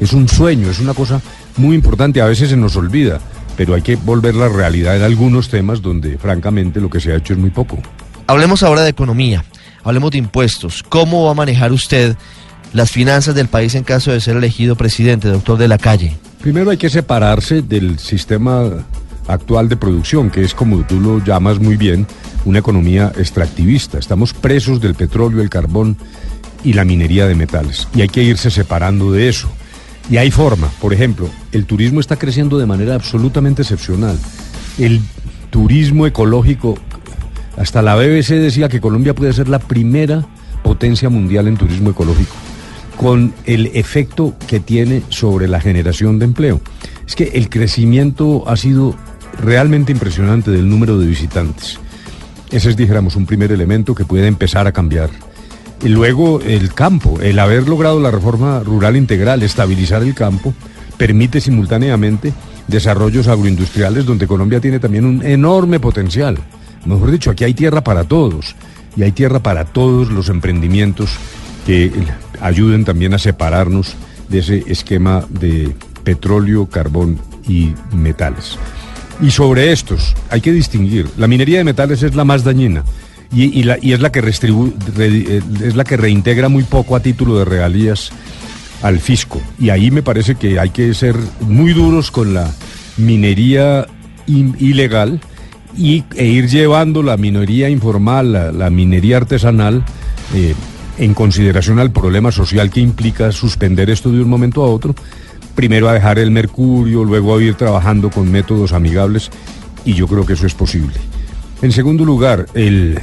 Es 0.00 0.12
un 0.12 0.28
sueño, 0.28 0.70
es 0.70 0.80
una 0.80 0.92
cosa 0.92 1.20
muy 1.56 1.76
importante, 1.76 2.20
a 2.20 2.26
veces 2.26 2.50
se 2.50 2.56
nos 2.56 2.76
olvida 2.76 3.20
pero 3.56 3.74
hay 3.74 3.82
que 3.82 3.96
volver 3.96 4.34
la 4.34 4.48
realidad 4.48 4.96
en 4.96 5.02
algunos 5.02 5.48
temas 5.48 5.82
donde 5.82 6.18
francamente 6.18 6.80
lo 6.80 6.90
que 6.90 7.00
se 7.00 7.12
ha 7.12 7.16
hecho 7.16 7.32
es 7.32 7.38
muy 7.38 7.50
poco. 7.50 7.78
Hablemos 8.26 8.62
ahora 8.62 8.82
de 8.82 8.90
economía, 8.90 9.44
hablemos 9.82 10.10
de 10.10 10.18
impuestos. 10.18 10.82
¿Cómo 10.82 11.24
va 11.24 11.32
a 11.32 11.34
manejar 11.34 11.72
usted 11.72 12.16
las 12.72 12.90
finanzas 12.90 13.34
del 13.34 13.48
país 13.48 13.74
en 13.74 13.84
caso 13.84 14.12
de 14.12 14.20
ser 14.20 14.36
elegido 14.36 14.76
presidente, 14.76 15.28
doctor 15.28 15.58
de 15.58 15.68
la 15.68 15.78
calle? 15.78 16.16
Primero 16.40 16.70
hay 16.70 16.76
que 16.76 16.90
separarse 16.90 17.62
del 17.62 17.98
sistema 17.98 18.84
actual 19.28 19.68
de 19.68 19.76
producción, 19.76 20.30
que 20.30 20.42
es 20.42 20.54
como 20.54 20.84
tú 20.84 21.00
lo 21.00 21.24
llamas 21.24 21.58
muy 21.58 21.76
bien, 21.76 22.06
una 22.44 22.58
economía 22.58 23.12
extractivista. 23.16 23.98
Estamos 23.98 24.34
presos 24.34 24.80
del 24.80 24.94
petróleo, 24.94 25.40
el 25.40 25.50
carbón 25.50 25.96
y 26.62 26.72
la 26.72 26.84
minería 26.84 27.26
de 27.26 27.34
metales. 27.34 27.88
Y 27.94 28.02
hay 28.02 28.08
que 28.08 28.22
irse 28.22 28.50
separando 28.50 29.12
de 29.12 29.28
eso. 29.28 29.48
Y 30.10 30.18
hay 30.18 30.30
forma. 30.30 30.68
Por 30.80 30.92
ejemplo, 30.92 31.28
el 31.52 31.66
turismo 31.66 32.00
está 32.00 32.16
creciendo 32.16 32.58
de 32.58 32.66
manera 32.66 32.94
absolutamente 32.94 33.62
excepcional. 33.62 34.18
El 34.78 35.00
turismo 35.50 36.06
ecológico, 36.06 36.76
hasta 37.56 37.80
la 37.80 37.94
BBC 37.94 38.30
decía 38.34 38.68
que 38.68 38.80
Colombia 38.80 39.14
puede 39.14 39.32
ser 39.32 39.48
la 39.48 39.58
primera 39.58 40.26
potencia 40.62 41.08
mundial 41.08 41.46
en 41.46 41.56
turismo 41.56 41.90
ecológico, 41.90 42.34
con 42.96 43.32
el 43.44 43.66
efecto 43.74 44.34
que 44.46 44.60
tiene 44.60 45.02
sobre 45.10 45.46
la 45.48 45.60
generación 45.60 46.18
de 46.18 46.24
empleo. 46.24 46.60
Es 47.06 47.14
que 47.14 47.30
el 47.34 47.48
crecimiento 47.48 48.48
ha 48.48 48.56
sido 48.56 48.94
realmente 49.40 49.92
impresionante 49.92 50.50
del 50.50 50.68
número 50.68 50.98
de 50.98 51.06
visitantes. 51.06 51.78
Ese 52.50 52.70
es, 52.70 52.76
dijéramos, 52.76 53.16
un 53.16 53.26
primer 53.26 53.52
elemento 53.52 53.94
que 53.94 54.04
puede 54.04 54.26
empezar 54.26 54.66
a 54.66 54.72
cambiar. 54.72 55.10
Y 55.82 55.88
luego 55.88 56.40
el 56.40 56.72
campo, 56.72 57.20
el 57.20 57.38
haber 57.38 57.68
logrado 57.68 58.00
la 58.00 58.10
reforma 58.10 58.60
rural 58.60 58.96
integral, 58.96 59.42
estabilizar 59.42 60.02
el 60.02 60.14
campo, 60.14 60.54
permite 60.96 61.40
simultáneamente 61.40 62.32
desarrollos 62.68 63.28
agroindustriales 63.28 64.06
donde 64.06 64.26
Colombia 64.26 64.60
tiene 64.60 64.78
también 64.78 65.04
un 65.04 65.24
enorme 65.24 65.80
potencial. 65.80 66.38
Mejor 66.84 67.10
dicho, 67.10 67.30
aquí 67.30 67.44
hay 67.44 67.54
tierra 67.54 67.82
para 67.82 68.04
todos 68.04 68.54
y 68.96 69.02
hay 69.02 69.12
tierra 69.12 69.40
para 69.40 69.64
todos 69.64 70.10
los 70.10 70.28
emprendimientos 70.28 71.10
que 71.66 71.90
ayuden 72.40 72.84
también 72.84 73.14
a 73.14 73.18
separarnos 73.18 73.96
de 74.28 74.38
ese 74.38 74.64
esquema 74.66 75.24
de 75.28 75.74
petróleo, 76.04 76.66
carbón 76.66 77.18
y 77.48 77.72
metales. 77.92 78.58
Y 79.20 79.30
sobre 79.30 79.72
estos 79.72 80.14
hay 80.30 80.40
que 80.40 80.52
distinguir, 80.52 81.08
la 81.16 81.28
minería 81.28 81.58
de 81.58 81.64
metales 81.64 82.02
es 82.02 82.14
la 82.14 82.24
más 82.24 82.44
dañina 82.44 82.84
y, 83.34 83.60
es, 83.92 84.00
la 84.00 84.12
que 84.12 84.20
eh, 84.20 85.42
es 85.62 85.76
la 85.76 85.84
que 85.84 85.96
reintegra 85.96 86.48
muy 86.48 86.62
poco 86.62 86.94
a 86.94 87.00
título 87.00 87.38
de 87.38 87.44
regalías 87.44 88.10
al 88.82 89.00
fisco. 89.00 89.40
Y 89.58 89.70
ahí 89.70 89.90
me 89.90 90.02
parece 90.02 90.36
que 90.36 90.58
hay 90.58 90.70
que 90.70 90.94
ser 90.94 91.16
muy 91.40 91.72
duros 91.72 92.10
con 92.10 92.34
la 92.34 92.52
minería 92.96 93.86
ilegal 94.26 95.20
y, 95.76 96.04
e 96.16 96.26
ir 96.26 96.48
llevando 96.48 97.02
la 97.02 97.16
minería 97.16 97.68
informal, 97.68 98.56
la, 98.56 98.70
minería 98.70 99.16
artesanal, 99.16 99.84
eh, 100.34 100.54
en 100.98 101.14
consideración 101.14 101.80
al 101.80 101.90
problema 101.90 102.30
social 102.30 102.70
que 102.70 102.80
implica 102.80 103.32
suspender 103.32 103.90
esto 103.90 104.12
de 104.12 104.22
un 104.22 104.28
momento 104.28 104.62
a 104.62 104.68
otro, 104.68 104.94
primero 105.54 105.88
a 105.88 105.92
dejar 105.92 106.18
el 106.18 106.30
mercurio, 106.30 107.04
luego 107.04 107.36
a 107.36 107.42
ir 107.42 107.54
trabajando 107.54 108.10
con 108.10 108.30
métodos 108.30 108.72
amigables, 108.72 109.30
y 109.84 109.94
yo 109.94 110.06
creo 110.06 110.24
que 110.24 110.34
eso 110.34 110.46
es 110.46 110.54
posible. 110.54 110.94
En 111.62 111.72
segundo 111.72 112.04
lugar, 112.04 112.46
el, 112.54 113.00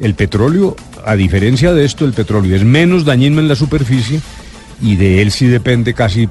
el 0.00 0.14
petróleo, 0.14 0.76
a 1.04 1.14
diferencia 1.14 1.72
de 1.72 1.84
esto, 1.84 2.04
el 2.04 2.14
petróleo 2.14 2.56
es 2.56 2.64
menos 2.64 3.04
dañino 3.04 3.38
en 3.38 3.48
la 3.48 3.54
superficie 3.54 4.20
y 4.82 4.96
de 4.96 5.20
él 5.20 5.30
sí 5.30 5.46
depende 5.46 5.94
casi 5.94 6.28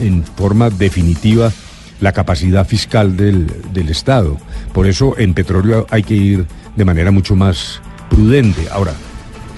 en 0.00 0.24
forma 0.24 0.70
definitiva 0.70 1.52
la 2.00 2.12
capacidad 2.12 2.66
fiscal 2.66 3.16
del, 3.16 3.46
del, 3.72 3.88
Estado. 3.88 4.38
Por 4.72 4.86
eso 4.86 5.18
en 5.18 5.34
petróleo 5.34 5.86
hay 5.90 6.04
que 6.04 6.14
ir 6.14 6.46
de 6.76 6.84
manera 6.84 7.10
mucho 7.10 7.34
más 7.34 7.80
prudente. 8.08 8.68
Ahora, 8.70 8.92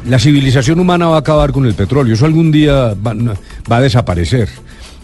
la 0.06 0.18
civilización 0.18 0.80
humana 0.80 1.08
va 1.08 1.16
a 1.16 1.20
acabar 1.20 1.52
con 1.52 1.66
el 1.66 1.74
petróleo, 1.74 2.14
eso 2.14 2.24
algún 2.24 2.50
día 2.50 2.94
va, 2.94 3.14
va 3.70 3.76
a 3.76 3.80
desaparecer. 3.82 4.48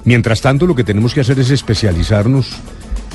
Mientras 0.04 0.40
tanto, 0.40 0.66
lo 0.66 0.75
que 0.75 0.84
tenemos 0.84 1.12
que 1.12 1.20
hacer 1.20 1.38
es 1.40 1.50
especializarnos, 1.50 2.56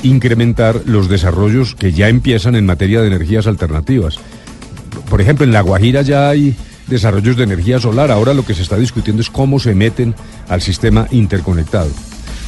incrementar 0.04 0.82
los 0.84 1.08
desarrollos 1.08 1.74
que 1.74 1.92
ya 1.92 2.08
empiezan 2.08 2.54
en 2.54 2.66
materia 2.66 3.00
de 3.00 3.08
energías 3.08 3.48
alternativas. 3.48 4.20
Por 5.12 5.20
ejemplo, 5.20 5.44
en 5.44 5.52
La 5.52 5.60
Guajira 5.60 6.00
ya 6.00 6.30
hay 6.30 6.56
desarrollos 6.86 7.36
de 7.36 7.44
energía 7.44 7.78
solar. 7.78 8.10
Ahora 8.10 8.32
lo 8.32 8.46
que 8.46 8.54
se 8.54 8.62
está 8.62 8.78
discutiendo 8.78 9.20
es 9.20 9.28
cómo 9.28 9.60
se 9.60 9.74
meten 9.74 10.14
al 10.48 10.62
sistema 10.62 11.06
interconectado. 11.10 11.90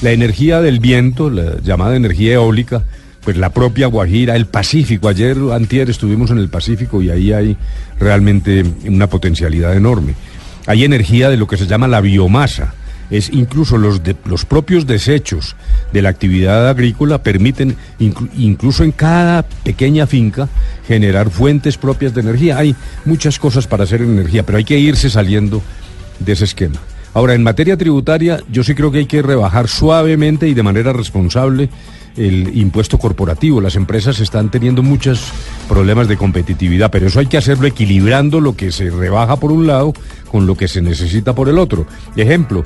La 0.01 0.13
energía 0.13 0.63
del 0.63 0.81
viento, 0.81 1.29
la 1.29 1.61
llamada 1.61 1.95
energía 1.95 2.33
eólica, 2.33 2.85
pues 3.23 3.37
la 3.37 3.51
propia 3.51 3.89
Guajira, 3.89 4.35
el 4.35 4.47
Pacífico. 4.47 5.09
Ayer, 5.09 5.37
antier, 5.53 5.91
estuvimos 5.91 6.31
en 6.31 6.39
el 6.39 6.49
Pacífico 6.49 7.03
y 7.03 7.11
ahí 7.11 7.35
hay 7.35 7.59
realmente 8.01 8.65
una 8.87 9.09
potencialidad 9.09 9.77
enorme. 9.77 10.15
Hay 10.67 10.85
energía 10.85 11.29
de 11.29 11.37
lo 11.37 11.47
que 11.47 11.59
se 11.59 11.67
llama 11.67 11.87
la 11.87 12.01
biomasa 12.01 12.73
es 13.11 13.31
incluso 13.33 13.79
los, 13.79 14.01
los 14.25 14.45
propios 14.45 14.87
desechos 14.87 15.57
de 15.93 16.03
la 16.03 16.09
actividad 16.09 16.69
agrícola 16.69 17.23
permiten 17.23 17.77
incluso 17.99 18.85
en 18.85 18.93
cada 18.93 19.43
pequeña 19.43 20.07
finca 20.07 20.49
generar 20.87 21.31
fuentes 21.31 21.77
propias 21.77 22.15
de 22.15 22.23
energía. 22.23 22.59
Hay 22.59 22.75
muchas 23.05 23.39
cosas 23.39 23.67
para 23.67 23.85
hacer 23.85 24.03
energía, 24.03 24.45
pero 24.45 24.59
hay 24.59 24.65
que 24.65 24.79
irse 24.79 25.11
saliendo 25.11 25.63
de 26.19 26.33
ese 26.33 26.45
esquema. 26.45 26.81
Ahora, 27.15 27.35
en 27.35 27.45
materia 27.45 27.77
tributaria, 27.77 28.41
yo 28.51 28.65
sí 28.65 28.75
creo 28.75 28.91
que 28.91 28.99
hay 28.99 29.07
que 29.07 29.23
rebajar 29.23 29.69
suavemente 29.69 30.49
y 30.49 30.55
de 30.55 30.63
manera 30.65 30.93
responsable 30.93 31.69
el 32.17 32.57
impuesto 32.57 32.99
corporativo. 32.99 33.61
Las 33.61 33.77
empresas 33.77 34.21
están 34.21 34.51
teniendo 34.51 34.83
muchos 34.83 35.33
problemas 35.69 36.09
de 36.09 36.17
competitividad, 36.17 36.91
pero 36.91 37.07
eso 37.07 37.21
hay 37.21 37.27
que 37.27 37.37
hacerlo 37.37 37.67
equilibrando 37.67 38.41
lo 38.41 38.57
que 38.57 38.73
se 38.73 38.91
rebaja 38.91 39.37
por 39.37 39.53
un 39.53 39.67
lado 39.67 39.93
con 40.31 40.47
lo 40.47 40.57
que 40.57 40.67
se 40.69 40.83
necesita 40.83 41.35
por 41.35 41.49
el 41.49 41.59
otro. 41.59 41.87
Ejemplo, 42.17 42.63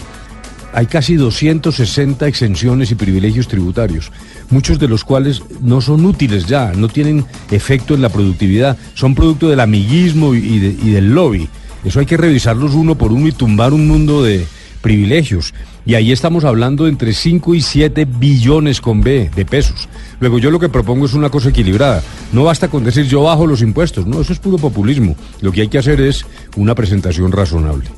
hay 0.78 0.87
casi 0.87 1.16
260 1.16 2.28
exenciones 2.28 2.92
y 2.92 2.94
privilegios 2.94 3.49
tributarios, 3.49 4.12
muchos 4.49 4.78
de 4.78 4.87
los 4.87 5.02
cuales 5.02 5.42
no 5.61 5.80
son 5.80 6.06
útiles 6.06 6.47
ya, 6.47 6.70
no 6.73 6.87
tienen 6.87 7.26
efecto 7.50 7.94
en 7.94 8.02
la 8.02 8.11
productividad, 8.11 8.76
son 8.94 9.16
producto 9.16 9.49
del 9.49 9.58
amiguismo 9.58 10.37
y, 10.37 10.61
del 10.61 11.12
lobby. 11.12 11.49
Eso 11.82 11.99
hay 11.99 12.06
que 12.06 12.16
revisarlos 12.16 12.75
uno 12.75 12.94
por 12.94 13.11
uno 13.11 13.26
y 13.26 13.32
tumbar 13.32 13.73
un 13.73 13.88
mundo 13.88 14.23
de 14.23 14.47
privilegios. 14.80 15.52
Y 15.85 15.97
ahí 15.97 16.12
estamos 16.12 16.44
hablando 16.44 16.87
entre 16.87 17.12
5 17.12 17.56
y 17.56 17.61
7 17.61 18.04
billones 18.04 18.80
con 18.80 19.00
B 19.00 19.32
de 19.35 19.44
pesos. 19.44 19.88
Luego 20.20 20.38
yo 20.38 20.52
lo 20.52 20.61
que 20.61 20.68
propongo 20.68 21.06
es 21.06 21.14
una 21.14 21.28
cosa 21.28 21.49
equilibrada. 21.49 22.04
No 22.32 22.44
basta 22.44 22.68
con 22.68 22.85
decir 22.85 23.06
yo 23.06 23.25
bajo 23.25 23.49
los 23.49 23.62
impuestos, 23.62 24.06
no, 24.06 24.20
eso 24.20 24.32
es 24.32 24.38
puro 24.38 24.58
populismo. 24.58 25.16
Lo 25.40 25.50
que 25.50 25.62
hay 25.62 25.68
que 25.68 25.78
hacer 25.78 26.00
es 26.00 26.25
una 26.54 26.76
presentación 26.76 27.32
razonable. 27.32 27.90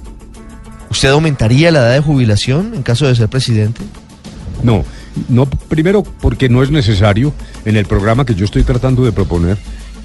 ¿Usted 0.90 1.10
aumentaría 1.10 1.70
la 1.70 1.80
edad 1.80 1.92
de 1.94 2.00
jubilación 2.00 2.74
en 2.74 2.82
caso 2.82 3.06
de 3.06 3.14
ser 3.14 3.28
presidente? 3.28 3.80
No, 4.62 4.84
no 5.28 5.46
primero 5.46 6.02
porque 6.02 6.48
no 6.48 6.62
es 6.62 6.70
necesario 6.70 7.32
en 7.64 7.76
el 7.76 7.86
programa 7.86 8.26
que 8.26 8.34
yo 8.34 8.44
estoy 8.44 8.64
tratando 8.64 9.04
de 9.04 9.12
proponer, 9.12 9.56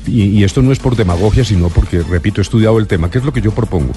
y, 0.07 0.43
esto 0.43 0.61
no 0.61 0.71
es 0.71 0.79
por 0.79 0.95
demagogia, 0.95 1.43
sino 1.43 1.69
porque, 1.69 2.01
repito, 2.01 2.39
he 2.39 2.43
estudiado 2.43 2.77
el 2.77 2.87
tema, 2.87 3.09
¿qué 3.09 3.17
es 3.17 3.25
lo 3.25 3.33
que 3.33 3.41
yo 3.41 3.51
propongo? 3.51 3.91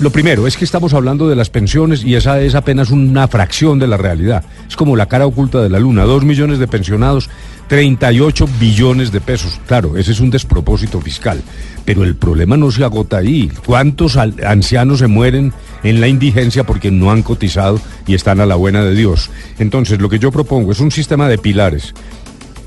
Lo 0.00 0.10
primero 0.10 0.46
es 0.46 0.56
que 0.56 0.64
estamos 0.64 0.94
hablando 0.94 1.28
de 1.28 1.36
las 1.36 1.50
pensiones 1.50 2.02
y 2.02 2.14
esa 2.14 2.40
es 2.40 2.54
apenas 2.54 2.90
una 2.90 3.28
fracción 3.28 3.78
de 3.78 3.86
la 3.86 3.96
realidad. 3.96 4.42
Es 4.66 4.74
como 4.74 4.96
la 4.96 5.06
cara 5.06 5.26
oculta 5.26 5.62
de 5.62 5.68
la 5.68 5.78
luna. 5.78 6.04
Dos 6.04 6.24
millones 6.24 6.58
de 6.58 6.66
pensionados, 6.66 7.28
38 7.68 8.48
billones 8.58 9.12
de 9.12 9.20
pesos. 9.20 9.60
Claro, 9.66 9.96
ese 9.96 10.12
es 10.12 10.18
un 10.18 10.30
despropósito 10.30 11.00
fiscal. 11.00 11.40
Pero 11.84 12.02
el 12.02 12.16
problema 12.16 12.56
no 12.56 12.70
se 12.72 12.82
agota 12.82 13.18
ahí. 13.18 13.52
¿Cuántos 13.64 14.16
ancianos 14.16 14.98
se 14.98 15.06
mueren 15.06 15.52
en 15.82 16.00
la 16.00 16.08
indigencia 16.08 16.64
porque 16.64 16.90
no 16.90 17.10
han 17.10 17.22
cotizado 17.22 17.80
y 18.06 18.14
están 18.14 18.40
a 18.40 18.46
la 18.46 18.54
buena 18.54 18.82
de 18.84 18.94
Dios. 18.94 19.30
Entonces, 19.58 20.00
lo 20.00 20.08
que 20.08 20.18
yo 20.18 20.30
propongo 20.30 20.72
es 20.72 20.80
un 20.80 20.90
sistema 20.90 21.28
de 21.28 21.38
pilares. 21.38 21.94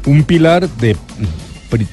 Un 0.06 0.24
pilar 0.24 0.70
de 0.70 0.96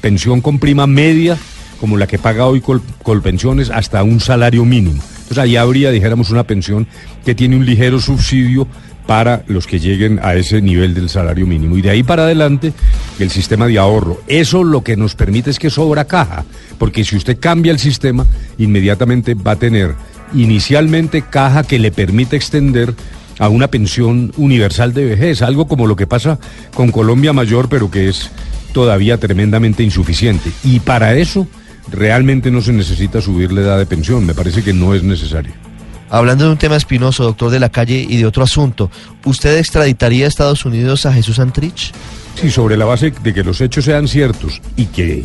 pensión 0.01 0.41
con 0.41 0.59
prima 0.59 0.87
media, 0.87 1.37
como 1.81 1.97
la 1.97 2.07
que 2.07 2.19
paga 2.19 2.47
hoy 2.47 2.63
Colpensiones, 3.03 3.71
hasta 3.71 4.03
un 4.03 4.21
salario 4.21 4.65
mínimo. 4.65 5.01
Entonces, 5.23 5.39
ahí 5.39 5.57
habría, 5.57 5.91
dijéramos, 5.91 6.31
una 6.31 6.45
pensión 6.45 6.87
que 7.25 7.35
tiene 7.35 7.57
un 7.57 7.65
ligero 7.65 8.01
subsidio 8.01 8.67
para 9.07 9.45
los 9.49 9.67
que 9.67 9.81
lleguen 9.81 10.21
a 10.23 10.35
ese 10.35 10.61
nivel 10.61 10.95
del 10.95 11.09
salario 11.09 11.47
mínimo. 11.47 11.77
Y 11.77 11.83
de 11.83 11.91
ahí 11.91 12.03
para 12.03 12.25
adelante, 12.25 12.73
el 13.19 13.31
sistema 13.31 13.67
de 13.67 13.79
ahorro. 13.79 14.21
Eso 14.29 14.63
lo 14.65 14.83
que 14.83 14.97
nos 14.97 15.15
permite 15.15 15.51
es 15.51 15.59
que 15.59 15.71
sobra 15.71 16.05
caja, 16.05 16.45
porque 16.79 17.05
si 17.05 17.17
usted 17.17 17.39
cambia 17.41 17.73
el 17.73 17.79
sistema, 17.79 18.27
inmediatamente 18.59 19.35
va 19.35 19.53
a 19.53 19.57
tener 19.57 19.95
inicialmente 20.35 21.23
caja 21.23 21.63
que 21.63 21.79
le 21.79 21.91
permite 21.91 22.37
extender 22.37 22.95
a 23.39 23.49
una 23.49 23.69
pensión 23.69 24.33
universal 24.37 24.93
de 24.95 25.05
vejez, 25.05 25.43
algo 25.43 25.67
como 25.67 25.87
lo 25.87 25.97
que 25.97 26.07
pasa 26.07 26.39
con 26.75 26.93
Colombia 26.93 27.33
Mayor, 27.33 27.69
pero 27.69 27.91
que 27.91 28.09
es 28.09 28.31
todavía 28.73 29.19
tremendamente 29.19 29.83
insuficiente. 29.83 30.51
Y 30.65 30.81
para 30.81 31.15
eso 31.17 31.47
realmente 31.91 32.51
no 32.51 32.61
se 32.61 32.73
necesita 32.73 33.21
subir 33.21 33.53
la 33.53 33.63
edad 33.63 33.79
de 33.79 33.87
pensión, 33.87 34.25
me 34.25 34.35
parece 34.35 34.63
que 34.63 34.73
no 34.73 34.95
es 34.95 35.03
necesario. 35.03 35.53
Hablando 36.11 36.45
de 36.45 36.51
un 36.53 36.59
tema 36.59 36.77
espinoso, 36.77 37.25
doctor 37.25 37.51
de 37.51 37.59
la 37.59 37.71
calle, 37.71 38.07
y 38.07 38.19
de 38.19 38.27
otro 38.27 38.45
asunto, 38.45 38.91
¿usted 39.25 39.57
extraditaría 39.57 40.27
a 40.27 40.29
Estados 40.29 40.67
Unidos 40.67 41.07
a 41.07 41.13
Jesús 41.13 41.39
Antrich? 41.39 41.93
Sí, 42.35 42.51
sobre 42.51 42.77
la 42.77 42.85
base 42.85 43.13
de 43.23 43.33
que 43.33 43.43
los 43.43 43.61
hechos 43.63 43.87
sean 43.87 44.09
ciertos 44.09 44.61
y 44.77 44.87
que 44.87 45.25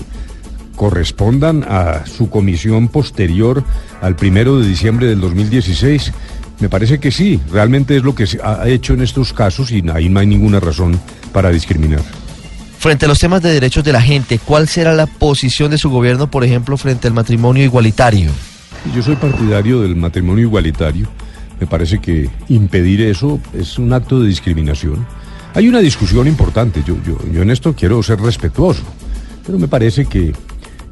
correspondan 0.78 1.66
a 1.68 2.06
su 2.06 2.30
comisión 2.30 2.88
posterior 2.88 3.66
al 4.02 4.16
primero 4.16 4.62
de 4.62 4.68
diciembre 4.68 5.08
del 5.08 5.20
2016? 5.20 6.14
Me 6.60 6.70
parece 6.70 7.00
que 7.00 7.12
sí, 7.12 7.42
realmente 7.52 7.98
es 7.98 8.04
lo 8.04 8.16
que 8.16 8.26
se 8.26 8.40
ha 8.42 8.66
hecho 8.70 8.94
en 8.94 9.02
estos 9.02 9.34
casos 9.34 9.72
y 9.72 9.84
ahí 9.94 10.08
no 10.08 10.22
hay 10.22 10.28
ninguna 10.28 10.62
razón 10.62 10.98
para 11.34 11.52
discriminar. 11.52 12.02
Frente 12.80 13.06
a 13.06 13.08
los 13.08 13.20
temas 13.20 13.42
de 13.42 13.52
derechos 13.52 13.84
de 13.84 13.92
la 13.92 14.02
gente, 14.02 14.40
¿cuál 14.40 14.68
será 14.68 14.94
la 14.94 15.08
posición 15.08 15.72
de 15.72 15.78
su 15.78 15.90
gobierno, 15.90 16.32
por 16.32 16.44
ejemplo, 16.44 16.78
frente 16.78 17.08
al 17.08 17.14
matrimonio 17.14 17.64
igualitario? 17.64 18.32
Yo 18.96 19.02
soy 19.02 19.16
partidario 19.16 19.82
del 19.82 19.96
matrimonio 19.96 20.46
igualitario. 20.46 21.08
Me 21.60 21.66
parece 21.66 22.00
que 22.00 22.30
impedir 22.50 23.02
eso 23.02 23.40
es 23.54 23.80
un 23.80 23.92
acto 23.94 24.20
de 24.20 24.28
discriminación. 24.28 25.06
Hay 25.56 25.68
una 25.68 25.80
discusión 25.80 26.28
importante, 26.28 26.84
yo, 26.86 26.96
yo, 27.04 27.18
yo 27.32 27.42
en 27.42 27.50
esto 27.50 27.74
quiero 27.74 28.02
ser 28.04 28.22
respetuoso, 28.22 28.84
pero 29.44 29.58
me 29.58 29.68
parece 29.68 30.06
que 30.06 30.34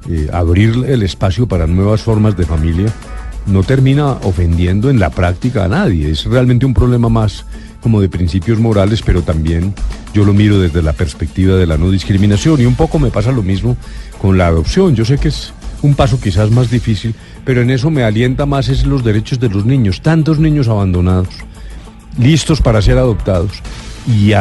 eh, 0.09 0.29
abrir 0.31 0.85
el 0.87 1.03
espacio 1.03 1.47
para 1.47 1.67
nuevas 1.67 2.01
formas 2.01 2.37
de 2.37 2.45
familia 2.45 2.93
no 3.45 3.63
termina 3.63 4.11
ofendiendo 4.23 4.89
en 4.89 4.99
la 4.99 5.09
práctica 5.09 5.65
a 5.65 5.67
nadie. 5.67 6.11
Es 6.11 6.25
realmente 6.25 6.65
un 6.65 6.73
problema 6.73 7.09
más 7.09 7.45
como 7.81 8.01
de 8.01 8.09
principios 8.09 8.59
morales, 8.59 9.01
pero 9.05 9.21
también 9.21 9.73
yo 10.13 10.25
lo 10.25 10.33
miro 10.33 10.59
desde 10.59 10.81
la 10.81 10.93
perspectiva 10.93 11.55
de 11.55 11.67
la 11.67 11.77
no 11.77 11.91
discriminación 11.91 12.59
y 12.59 12.65
un 12.65 12.75
poco 12.75 12.97
me 12.97 13.11
pasa 13.11 13.31
lo 13.31 13.43
mismo 13.43 13.77
con 14.19 14.37
la 14.37 14.47
adopción. 14.47 14.95
Yo 14.95 15.05
sé 15.05 15.17
que 15.17 15.27
es 15.27 15.53
un 15.81 15.93
paso 15.93 16.19
quizás 16.19 16.49
más 16.49 16.71
difícil, 16.71 17.13
pero 17.43 17.61
en 17.61 17.69
eso 17.69 17.91
me 17.91 18.03
alienta 18.03 18.45
más 18.45 18.69
es 18.69 18.85
los 18.85 19.03
derechos 19.03 19.39
de 19.39 19.49
los 19.49 19.65
niños, 19.65 20.01
tantos 20.01 20.39
niños 20.39 20.67
abandonados, 20.67 21.29
listos 22.17 22.61
para 22.61 22.81
ser 22.81 22.97
adoptados. 22.97 23.61
Y, 24.07 24.33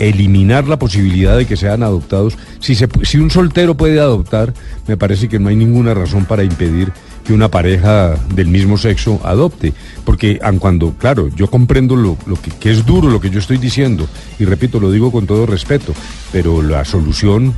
eliminar 0.00 0.66
la 0.66 0.78
posibilidad 0.78 1.36
de 1.36 1.46
que 1.46 1.56
sean 1.56 1.82
adoptados. 1.82 2.36
Si, 2.60 3.18
un 3.18 3.30
soltero 3.30 3.76
puede 3.76 4.00
adoptar, 4.00 4.54
me 4.86 4.96
parece 4.96 5.28
que 5.28 5.38
no 5.38 5.48
hay 5.48 5.56
ninguna 5.56 5.94
razón 5.94 6.24
para 6.24 6.44
impedir 6.44 6.92
que 7.24 7.32
una 7.32 7.50
pareja 7.50 8.14
del 8.34 8.46
mismo 8.46 8.78
sexo 8.78 9.20
adopte. 9.24 9.74
Porque 10.04 10.38
aun 10.42 10.58
cuando, 10.58 10.92
claro, 10.94 11.28
yo 11.28 11.48
comprendo 11.48 11.94
lo, 11.94 12.16
lo 12.26 12.40
que, 12.40 12.50
que, 12.50 12.70
es 12.70 12.86
duro 12.86 13.10
lo 13.10 13.20
que 13.20 13.30
yo 13.30 13.38
estoy 13.38 13.58
diciendo, 13.58 14.08
y 14.38 14.44
repito, 14.44 14.80
lo 14.80 14.90
digo 14.90 15.12
con 15.12 15.26
todo 15.26 15.44
respeto, 15.44 15.92
pero 16.32 16.62
la 16.62 16.84
solución 16.84 17.54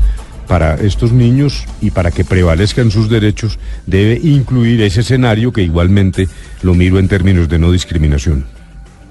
para 0.48 0.76
estos 0.76 1.12
niños 1.12 1.64
y 1.80 1.90
para 1.90 2.10
que 2.10 2.24
prevalezcan 2.24 2.90
sus 2.90 3.08
derechos 3.08 3.58
debe 3.86 4.18
incluir 4.20 4.80
ese 4.82 5.02
escenario 5.02 5.52
que 5.52 5.62
igualmente 5.62 6.26
lo 6.62 6.74
miro 6.74 6.98
en 6.98 7.06
términos 7.06 7.48
de 7.48 7.58
no 7.58 7.70
discriminación. 7.70 8.57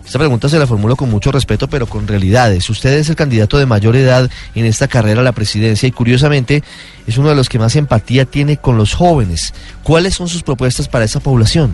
Esta 0.07 0.19
pregunta 0.19 0.47
se 0.47 0.57
la 0.57 0.65
formulo 0.65 0.95
con 0.95 1.09
mucho 1.09 1.33
respeto, 1.33 1.67
pero 1.67 1.85
con 1.85 2.07
realidades. 2.07 2.69
Usted 2.69 2.93
es 2.93 3.09
el 3.09 3.17
candidato 3.17 3.57
de 3.57 3.65
mayor 3.65 3.97
edad 3.97 4.31
en 4.55 4.65
esta 4.65 4.87
carrera 4.87 5.19
a 5.19 5.23
la 5.23 5.33
presidencia 5.33 5.85
y 5.85 5.91
curiosamente 5.91 6.63
es 7.05 7.17
uno 7.17 7.27
de 7.27 7.35
los 7.35 7.49
que 7.49 7.59
más 7.59 7.75
empatía 7.75 8.23
tiene 8.23 8.55
con 8.55 8.77
los 8.77 8.93
jóvenes. 8.93 9.53
¿Cuáles 9.83 10.15
son 10.15 10.29
sus 10.29 10.43
propuestas 10.43 10.87
para 10.87 11.03
esa 11.03 11.19
población? 11.19 11.71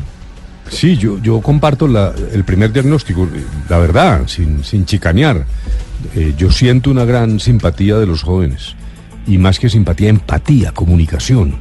Sí, 0.68 0.98
yo, 0.98 1.22
yo 1.22 1.42
comparto 1.42 1.86
el 1.86 2.44
primer 2.44 2.74
diagnóstico, 2.74 3.30
la 3.70 3.78
verdad, 3.78 4.24
sin, 4.26 4.64
sin 4.64 4.88
chicanear. 4.88 5.46
Eh, 6.16 6.34
yo 6.36 6.52
siento 6.52 6.90
una 6.90 7.06
gran 7.06 7.40
simpatía 7.40 7.98
de 7.98 8.08
los 8.08 8.24
jóvenes 8.24 8.76
y 9.28 9.38
más 9.38 9.60
que 9.60 9.70
simpatía, 9.70 10.10
empatía, 10.10 10.72
comunicación. 10.72 11.58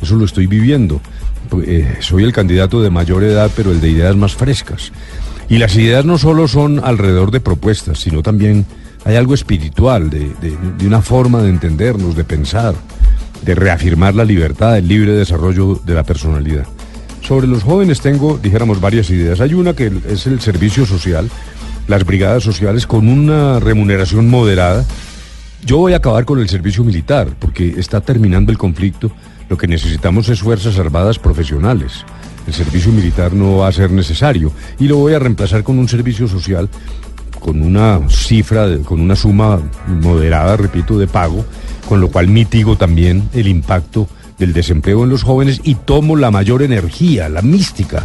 Eso 0.00 0.14
lo 0.14 0.24
estoy 0.24 0.46
viviendo. 0.46 1.00
Eh, 1.66 1.96
soy 1.98 2.22
el 2.22 2.32
candidato 2.32 2.80
de 2.80 2.90
mayor 2.90 3.24
edad, 3.24 3.50
pero 3.56 3.72
el 3.72 3.80
de 3.80 3.90
ideas 3.90 4.14
más 4.14 4.36
frescas. 4.36 4.92
Y 5.48 5.58
las 5.58 5.76
ideas 5.76 6.04
no 6.04 6.18
solo 6.18 6.48
son 6.48 6.80
alrededor 6.82 7.30
de 7.30 7.40
propuestas, 7.40 8.00
sino 8.00 8.22
también 8.22 8.64
hay 9.04 9.16
algo 9.16 9.34
espiritual, 9.34 10.10
de, 10.10 10.56
una 10.86 11.02
forma 11.02 11.42
de 11.42 11.50
entendernos, 11.50 12.16
de 12.16 12.24
pensar, 12.24 12.74
de 13.42 13.54
reafirmar 13.54 14.14
la 14.14 14.24
libertad, 14.24 14.78
el 14.78 14.88
libre 14.88 15.12
desarrollo 15.12 15.80
de 15.84 15.94
la 15.94 16.04
personalidad. 16.04 16.66
Sobre 17.20 17.46
los 17.46 17.62
jóvenes 17.62 18.00
tengo, 18.00 18.38
dijéramos, 18.38 18.80
varias 18.80 19.10
ideas. 19.10 19.40
Hay 19.40 19.54
una 19.54 19.74
que 19.74 19.92
es 20.08 20.26
el 20.26 20.40
servicio 20.40 20.86
social, 20.86 21.28
las 21.88 22.04
brigadas 22.04 22.42
sociales 22.42 22.86
con 22.86 23.08
una 23.08 23.60
remuneración 23.60 24.28
moderada. 24.28 24.84
Yo 25.64 25.78
voy 25.78 25.92
a 25.92 25.96
acabar 25.96 26.24
con 26.24 26.40
el 26.40 26.48
servicio 26.48 26.84
militar, 26.84 27.28
porque 27.38 27.74
está 27.78 28.00
terminando 28.00 28.50
el 28.52 28.58
conflicto. 28.58 29.10
Lo 29.48 29.56
que 29.56 29.68
necesitamos 29.68 30.28
es 30.28 30.40
fuerzas 30.40 30.78
armadas 30.78 31.18
profesionales 31.18 32.04
el 32.46 32.52
servicio 32.52 32.92
militar 32.92 33.32
no 33.32 33.58
va 33.58 33.68
a 33.68 33.72
ser 33.72 33.90
necesario 33.90 34.52
y 34.78 34.88
lo 34.88 34.96
voy 34.96 35.14
a 35.14 35.18
reemplazar 35.18 35.62
con 35.62 35.78
un 35.78 35.88
servicio 35.88 36.26
social 36.28 36.68
con 37.42 37.60
una 37.60 38.00
cifra, 38.08 38.68
con 38.84 39.00
una 39.00 39.16
suma 39.16 39.60
moderada, 39.88 40.56
repito, 40.56 40.96
de 40.96 41.08
pago, 41.08 41.44
con 41.88 42.00
lo 42.00 42.08
cual 42.08 42.28
mitigo 42.28 42.76
también 42.76 43.28
el 43.34 43.48
impacto 43.48 44.08
del 44.38 44.52
desempleo 44.52 45.02
en 45.02 45.10
los 45.10 45.24
jóvenes 45.24 45.60
y 45.64 45.74
tomo 45.74 46.16
la 46.16 46.30
mayor 46.30 46.62
energía, 46.62 47.28
la 47.28 47.42
mística. 47.42 48.04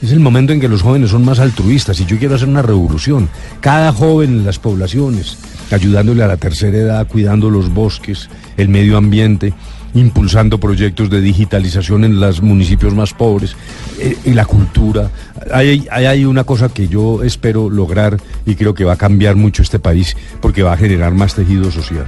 Es 0.00 0.12
el 0.12 0.20
momento 0.20 0.52
en 0.52 0.60
que 0.60 0.68
los 0.68 0.82
jóvenes 0.82 1.10
son 1.10 1.24
más 1.24 1.38
altruistas 1.38 2.00
y 2.00 2.06
yo 2.06 2.18
quiero 2.18 2.36
hacer 2.36 2.48
una 2.48 2.62
revolución. 2.62 3.28
Cada 3.60 3.92
joven 3.92 4.30
en 4.30 4.46
las 4.46 4.58
poblaciones, 4.58 5.38
ayudándole 5.70 6.22
a 6.22 6.28
la 6.28 6.36
tercera 6.36 6.78
edad, 6.78 7.08
cuidando 7.08 7.50
los 7.50 7.72
bosques, 7.72 8.30
el 8.56 8.68
medio 8.68 8.96
ambiente, 8.96 9.52
impulsando 9.94 10.58
proyectos 10.58 11.10
de 11.10 11.20
digitalización 11.20 12.04
en 12.04 12.20
los 12.20 12.42
municipios 12.42 12.94
más 12.94 13.14
pobres 13.14 13.56
eh, 13.98 14.16
y 14.24 14.32
la 14.32 14.44
cultura. 14.44 15.10
Hay, 15.52 15.86
hay, 15.90 16.24
una 16.24 16.44
cosa 16.44 16.68
que 16.68 16.88
yo 16.88 17.22
espero 17.22 17.70
lograr 17.70 18.18
y 18.46 18.54
creo 18.54 18.74
que 18.74 18.84
va 18.84 18.94
a 18.94 18.96
cambiar 18.96 19.36
mucho 19.36 19.62
este 19.62 19.78
país 19.78 20.16
porque 20.40 20.62
va 20.62 20.72
a 20.72 20.76
generar 20.76 21.14
más 21.14 21.34
tejido 21.34 21.70
social. 21.70 22.06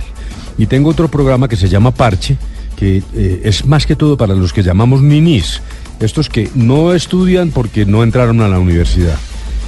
Y 0.59 0.67
tengo 0.67 0.91
otro 0.91 1.09
programa 1.09 1.49
que 1.49 1.57
se 1.57 1.69
llama 1.69 1.91
Parche, 1.91 2.37
que 2.77 3.03
eh, 3.15 3.43
es 3.45 3.65
más 3.65 3.87
que 3.87 3.97
todo 3.97 4.17
para 4.17 4.35
los 4.35 4.53
que 4.53 4.63
llamamos 4.63 5.03
ninis, 5.03 5.63
estos 6.01 6.29
que 6.29 6.51
no 6.55 6.93
estudian 6.93 7.51
porque 7.51 7.87
no 7.87 8.03
entraron 8.03 8.41
a 8.41 8.49
la 8.49 8.59
universidad 8.59 9.19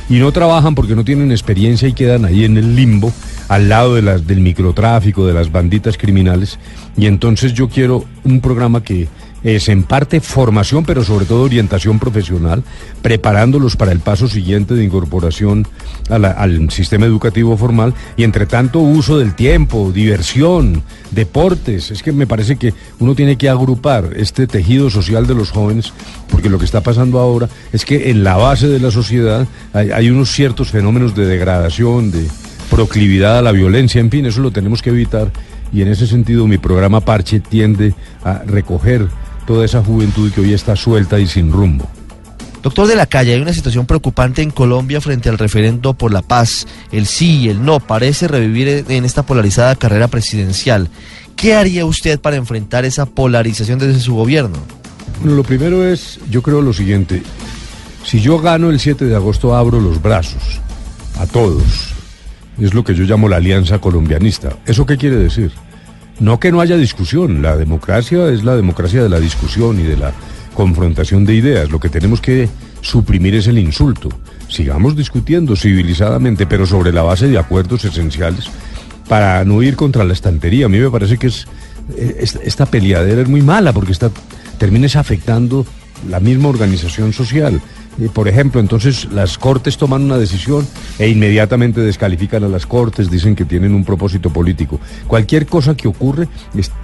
y 0.09 0.19
no 0.19 0.33
trabajan 0.33 0.75
porque 0.75 0.95
no 0.95 1.05
tienen 1.05 1.31
experiencia 1.31 1.89
y 1.89 1.93
quedan 1.93 2.25
ahí 2.25 2.45
en 2.45 2.57
el 2.57 2.75
limbo 2.77 3.13
al 3.49 3.69
lado 3.69 3.95
de 3.95 4.03
las, 4.03 4.27
del 4.27 4.41
microtráfico, 4.41 5.27
de 5.27 5.35
las 5.35 5.51
banditas 5.51 5.97
criminales. 5.97 6.59
Y 6.97 7.07
entonces 7.07 7.55
yo 7.55 7.69
quiero 7.69 8.05
un 8.25 8.41
programa 8.41 8.83
que 8.83 9.09
es 9.45 9.69
en 9.69 9.83
parte 9.83 10.21
formación, 10.21 10.85
pero 10.85 11.03
sobre 11.05 11.27
todo 11.27 11.43
orientación 11.43 11.99
profesional, 11.99 12.63
preparándolos 13.03 13.77
para 13.77 13.93
el 13.93 14.01
paso 14.01 14.29
siguiente 14.29 14.75
de 14.75 14.85
incorporación 14.85 15.67
al 16.09 16.71
sistema 16.71 17.07
educativo 17.07 17.57
formal 17.57 17.95
y 18.17 18.25
entre 18.25 18.47
tanto 18.47 18.79
uso 18.79 19.19
del 19.19 19.35
tiempo, 19.35 19.91
diversión, 19.93 20.83
deportes. 21.11 21.91
Es 21.91 22.03
que 22.03 22.13
me 22.13 22.27
parece 22.27 22.57
que 22.57 22.75
uno 23.01 23.15
tiene 23.15 23.37
que 23.37 23.49
agrupar 23.49 24.11
este 24.17 24.47
tejido 24.47 24.91
social 24.91 25.27
de 25.27 25.35
los 25.35 25.51
jóvenes, 25.51 25.93
porque 26.31 26.49
lo 26.49 26.59
que 26.59 26.65
está 26.65 26.81
pasando 26.81 27.19
ahora 27.19 27.49
es 27.73 27.85
que 27.85 28.11
en 28.11 28.23
la 28.23 28.37
base 28.37 28.69
de 28.69 28.81
la 28.81 28.91
sociedad 28.91 29.47
hay, 29.73 29.91
hay 29.91 30.11
unos 30.11 30.31
ciertos 30.31 30.71
fenómenos 30.71 31.17
de 31.17 31.27
degradación, 31.27 32.11
de 32.13 32.29
proclividad 32.73 33.39
a 33.39 33.43
la 33.43 33.53
violencia, 33.53 34.01
en 34.01 34.11
fin, 34.11 34.25
eso 34.25 34.41
lo 34.41 34.51
tenemos 34.51 34.81
que 34.81 34.89
evitar 34.89 35.31
y 35.75 35.83
en 35.83 35.89
ese 35.89 36.07
sentido 36.07 36.47
mi 36.47 36.57
programa 36.57 37.01
Parche 37.01 37.39
tiende 37.41 37.95
a 38.25 38.39
recoger 38.47 39.09
toda 39.47 39.65
esa 39.67 39.85
juventud 39.85 40.33
que 40.33 40.41
hoy 40.41 40.55
está 40.55 40.75
suelta 40.75 41.21
y 41.21 41.27
sin 41.27 41.53
rumbo. 41.53 41.87
Doctor 42.63 42.87
de 42.87 42.97
la 42.97 43.07
Calle, 43.07 43.35
hay 43.35 43.43
una 43.43 43.53
situación 43.53 43.85
preocupante 43.87 44.41
en 44.41 44.51
Colombia 44.51 45.01
frente 45.01 45.29
al 45.29 45.37
referendo 45.37 45.95
por 45.95 46.13
la 46.13 46.23
paz. 46.23 46.67
El 46.93 47.07
sí 47.07 47.41
y 47.41 47.49
el 47.49 47.63
no 47.63 47.81
parece 47.81 48.27
revivir 48.27 48.87
en 48.89 49.05
esta 49.05 49.25
polarizada 49.25 49.75
carrera 49.75 50.09
presidencial. 50.09 50.89
¿Qué 51.37 51.55
haría 51.55 51.85
usted 51.85 52.21
para 52.21 52.37
enfrentar 52.37 52.85
esa 52.85 53.05
polarización 53.05 53.81
desde 53.81 54.01
su 54.01 54.15
gobierno? 54.15 54.59
Bueno, 55.21 55.37
lo 55.37 55.43
primero 55.43 55.85
es, 55.85 56.21
yo 56.31 56.41
creo 56.41 56.63
lo 56.63 56.73
siguiente, 56.73 57.23
si 58.05 58.21
yo 58.21 58.39
gano 58.39 58.71
el 58.71 58.81
7 58.81 59.05
de 59.05 59.15
agosto 59.17 59.55
abro 59.55 59.81
los 59.81 60.01
brazos 60.01 60.61
a 61.19 61.27
todos, 61.27 61.92
es 62.65 62.75
lo 62.75 62.85
que 62.85 62.95
yo 62.95 63.05
llamo 63.05 63.29
la 63.29 63.37
alianza 63.37 63.79
colombianista. 63.79 64.57
¿Eso 64.67 64.87
qué 64.87 64.97
quiere 64.97 65.17
decir? 65.17 65.53
No 66.21 66.39
que 66.39 66.53
no 66.53 66.61
haya 66.61 66.77
discusión, 66.77 67.43
la 67.43 67.57
democracia 67.57 68.29
es 68.29 68.45
la 68.45 68.55
democracia 68.55 69.03
de 69.03 69.09
la 69.09 69.19
discusión 69.19 69.81
y 69.81 69.83
de 69.83 69.97
la 69.97 70.13
confrontación 70.55 71.25
de 71.25 71.35
ideas. 71.35 71.71
Lo 71.71 71.81
que 71.81 71.89
tenemos 71.89 72.21
que 72.21 72.49
suprimir 72.81 73.35
es 73.35 73.47
el 73.47 73.59
insulto. 73.59 74.09
Sigamos 74.49 74.95
discutiendo 74.95 75.57
civilizadamente, 75.57 76.47
pero 76.47 76.67
sobre 76.67 76.93
la 76.93 77.03
base 77.03 77.29
de 77.29 77.39
acuerdos 77.39 77.85
esenciales 77.85 78.47
para 79.09 79.45
no 79.45 79.63
ir 79.63 79.77
contra 79.77 80.05
la 80.05 80.13
estantería. 80.13 80.67
A 80.67 80.69
mí 80.69 80.79
me 80.79 80.91
parece 80.91 81.19
que 81.19 81.29
eh, 81.29 82.25
esta 82.45 82.67
peleadera 82.67 83.23
es 83.23 83.29
muy 83.29 83.43
mala 83.43 83.73
porque 83.73 83.93
está, 83.93 84.11
afectando 84.99 85.67
la 86.09 86.21
misma 86.21 86.49
organización 86.49 87.13
social 87.13 87.61
por 88.15 88.27
ejemplo, 88.27 88.61
entonces 88.61 89.09
las 89.13 89.39
Cortes 89.39 89.77
toman 89.77 90.03
una 90.03 90.17
decisión 90.17 90.67
e 90.99 91.09
inmediatamente 91.09 91.81
descalifican 91.81 92.43
a 92.45 92.49
las 92.49 92.67
Cortes, 92.67 93.11
dicen 93.11 93.37
que 93.37 93.45
tienen 93.45 93.75
un 93.75 93.85
propósito 93.85 94.31
político. 94.31 94.81
Cualquier 95.07 95.47
cosa 95.47 95.77
que 95.77 95.89
ocurre 95.89 96.29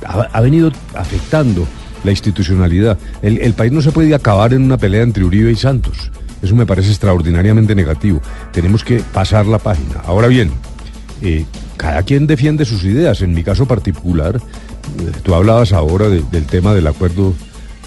ha, 0.04 0.40
venido 0.40 0.70
afectando 0.94 1.66
la 2.04 2.10
institucionalidad. 2.10 2.98
El, 3.22 3.54
país 3.54 3.72
no 3.72 3.82
se 3.82 3.90
puede 3.90 4.14
acabar 4.14 4.52
en 4.52 4.62
una 4.62 4.76
pelea 4.76 5.02
entre 5.02 5.24
Uribe 5.24 5.50
y 5.50 5.56
Santos. 5.56 6.10
Eso 6.42 6.54
me 6.54 6.66
parece 6.66 6.90
extraordinariamente 6.90 7.74
negativo. 7.74 8.20
Tenemos 8.52 8.84
que 8.84 9.00
pasar 9.00 9.46
la 9.46 9.58
página. 9.58 10.00
Ahora 10.04 10.28
bien, 10.28 10.52
eh, 11.22 11.44
cada 11.76 12.02
quien 12.02 12.26
defiende 12.26 12.64
sus 12.64 12.84
ideas. 12.84 13.22
En 13.22 13.34
mi 13.34 13.42
caso 13.42 13.66
particular, 13.66 14.36
eh, 14.36 15.12
tú 15.22 15.34
hablabas 15.34 15.72
ahora 15.72 16.08
del 16.08 16.46
tema 16.46 16.74
del 16.74 16.86
acuerdo 16.86 17.34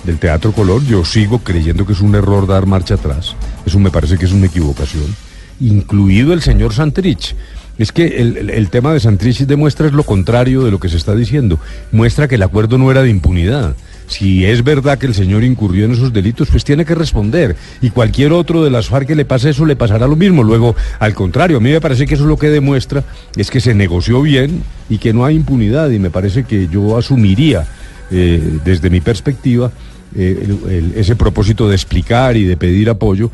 del 0.04 0.18
Teatro 0.18 0.52
Color, 0.52 0.84
yo 0.86 1.06
sigo 1.06 1.40
creyendo 1.40 1.86
que 1.86 1.94
es 1.94 2.02
un 2.02 2.16
error 2.16 2.48
dar 2.48 2.66
marcha 2.66 2.96
atrás. 2.96 3.36
Eso 3.66 3.80
me 3.80 3.92
parece 3.92 4.18
que 4.18 4.26
es 4.26 4.32
una 4.32 4.48
equivocación. 4.48 5.16
Incluido 5.60 6.34
el 6.34 6.42
señor 6.42 6.74
Santrich. 6.74 7.36
Es 7.78 7.92
que 7.92 8.06
el, 8.06 8.70
tema 8.70 8.94
de 8.94 9.00
Santrich 9.00 9.40
demuestra 9.40 9.88
es 9.88 9.94
lo 9.94 10.04
contrario 10.04 10.64
de 10.64 10.72
lo 10.72 10.80
que 10.80 10.90
se 10.90 10.98
está 10.98 11.16
diciendo. 11.16 11.58
Muestra 11.92 12.28
que 12.28 12.36
el 12.36 12.44
acuerdo 12.44 12.78
no 12.78 12.92
era 12.92 13.02
de 13.02 13.10
impunidad. 13.10 13.76
Si 14.08 14.46
es 14.46 14.64
verdad 14.64 15.00
que 15.00 15.08
el 15.08 15.16
señor 15.16 15.44
incurrió 15.44 15.86
en 15.86 15.94
esos 15.94 16.12
delitos, 16.12 16.50
pues 16.50 16.66
tiene 16.66 16.84
que 16.84 16.94
responder. 16.94 17.56
Y 17.82 17.92
cualquier 17.92 18.34
otro 18.34 18.64
de 18.64 18.70
las 18.70 18.88
FARC 18.88 19.08
que 19.08 19.16
le 19.16 19.26
pase 19.26 19.52
eso, 19.52 19.66
le 19.66 19.78
pasará 19.78 20.06
lo 20.06 20.18
mismo. 20.18 20.44
Luego, 20.44 20.76
al 21.00 21.14
contrario, 21.14 21.58
a 21.58 21.60
mí 21.60 21.72
me 21.72 21.80
parece 21.80 22.06
que 22.06 22.16
eso 22.16 22.24
es 22.24 22.30
lo 22.30 22.38
que 22.38 22.50
demuestra, 22.50 23.04
es 23.38 23.50
que 23.50 23.62
se 23.62 23.74
negoció 23.74 24.22
bien 24.22 24.64
y 24.90 24.98
que 24.98 25.14
no 25.14 25.26
hay 25.26 25.38
impunidad. 25.38 25.90
Y 25.92 25.98
me 25.98 26.10
parece 26.10 26.44
que 26.44 26.68
yo 26.68 26.98
asumiría, 26.98 27.66
eh, 28.12 28.60
desde 28.66 28.90
mi 28.90 29.00
perspectiva, 29.00 29.72
eh, 30.16 30.94
ese 30.96 31.16
propósito 31.16 31.70
de 31.70 31.76
explicar 31.76 32.38
y 32.38 32.44
de 32.46 32.58
pedir 32.58 32.90
apoyo 32.90 33.32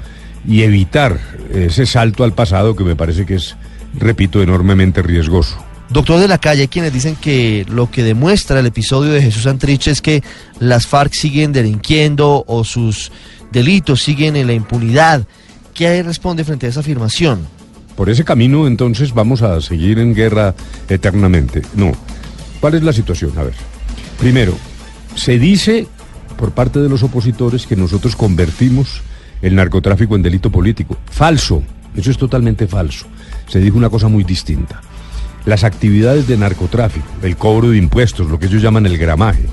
y 0.48 0.62
evitar 0.64 1.20
ese 1.54 1.86
salto 1.86 2.24
al 2.24 2.34
pasado 2.34 2.76
que 2.76 2.84
me 2.84 2.96
parece 2.96 3.26
que 3.26 3.36
es 3.36 3.56
repito, 3.98 4.42
enormemente 4.42 5.02
riesgoso. 5.02 5.58
Doctor 5.90 6.20
de 6.20 6.28
la 6.28 6.38
calle, 6.38 6.62
hay 6.62 6.68
quienes 6.68 6.92
dicen 6.92 7.16
que 7.16 7.66
lo 7.70 7.90
que 7.90 8.04
demuestra 8.04 8.60
el 8.60 8.66
episodio 8.66 9.14
de 9.14 9.22
Jesús 9.22 9.44
Santrich 9.44 9.88
es 9.88 10.02
que 10.02 10.22
las 10.60 10.86
FARC 10.86 11.14
siguen 11.14 11.54
delinquiendo 11.54 12.44
o 12.46 12.64
sus 12.64 13.12
delitos 13.52 14.04
siguen 14.04 14.36
en 14.36 14.48
la 14.48 14.54
impunidad. 14.54 15.26
¿Qué 15.74 16.04
responde 16.04 16.44
frente 16.44 16.66
a 16.66 16.70
esa 16.70 16.82
afirmación? 16.82 17.48
Por 17.96 18.10
ese 18.10 18.26
camino 18.26 18.68
entonces 18.68 19.14
vamos 19.14 19.42
a 19.42 19.62
seguir 19.62 20.00
en 20.00 20.14
guerra 20.14 20.54
eternamente. 20.90 21.62
No. 21.74 21.94
¿Cuál 22.60 22.76
es 22.76 22.84
la 22.84 22.92
situación? 22.92 23.32
A 23.38 23.44
ver. 23.44 23.54
Primero, 24.20 24.58
se 25.16 25.40
dice 25.40 25.88
por 26.38 26.52
parte 26.52 26.80
de 26.80 26.90
los 26.90 27.04
opositores 27.04 27.68
que 27.68 27.76
nosotros 27.76 28.16
convertimos 28.16 29.02
el 29.42 29.56
narcotráfico 29.56 30.16
en 30.16 30.24
delito 30.24 30.52
político. 30.52 30.98
Falso. 31.10 31.64
Eso 31.96 32.12
es 32.12 32.18
totalmente 32.18 32.68
falso. 32.68 33.08
Se 33.48 33.60
dijo 33.60 33.78
una 33.78 33.90
cosa 33.90 34.08
muy 34.08 34.24
distinta 34.24 34.82
las 35.48 35.64
actividades 35.64 36.28
de 36.28 36.36
narcotráfico, 36.36 37.08
el 37.24 37.38
cobro 37.38 37.70
de 37.70 37.78
impuestos, 37.78 38.30
lo 38.30 38.38
que 38.38 38.48
ellos 38.48 38.62
llaman 38.62 38.86
el 38.86 38.98
gramaje, 38.98 39.46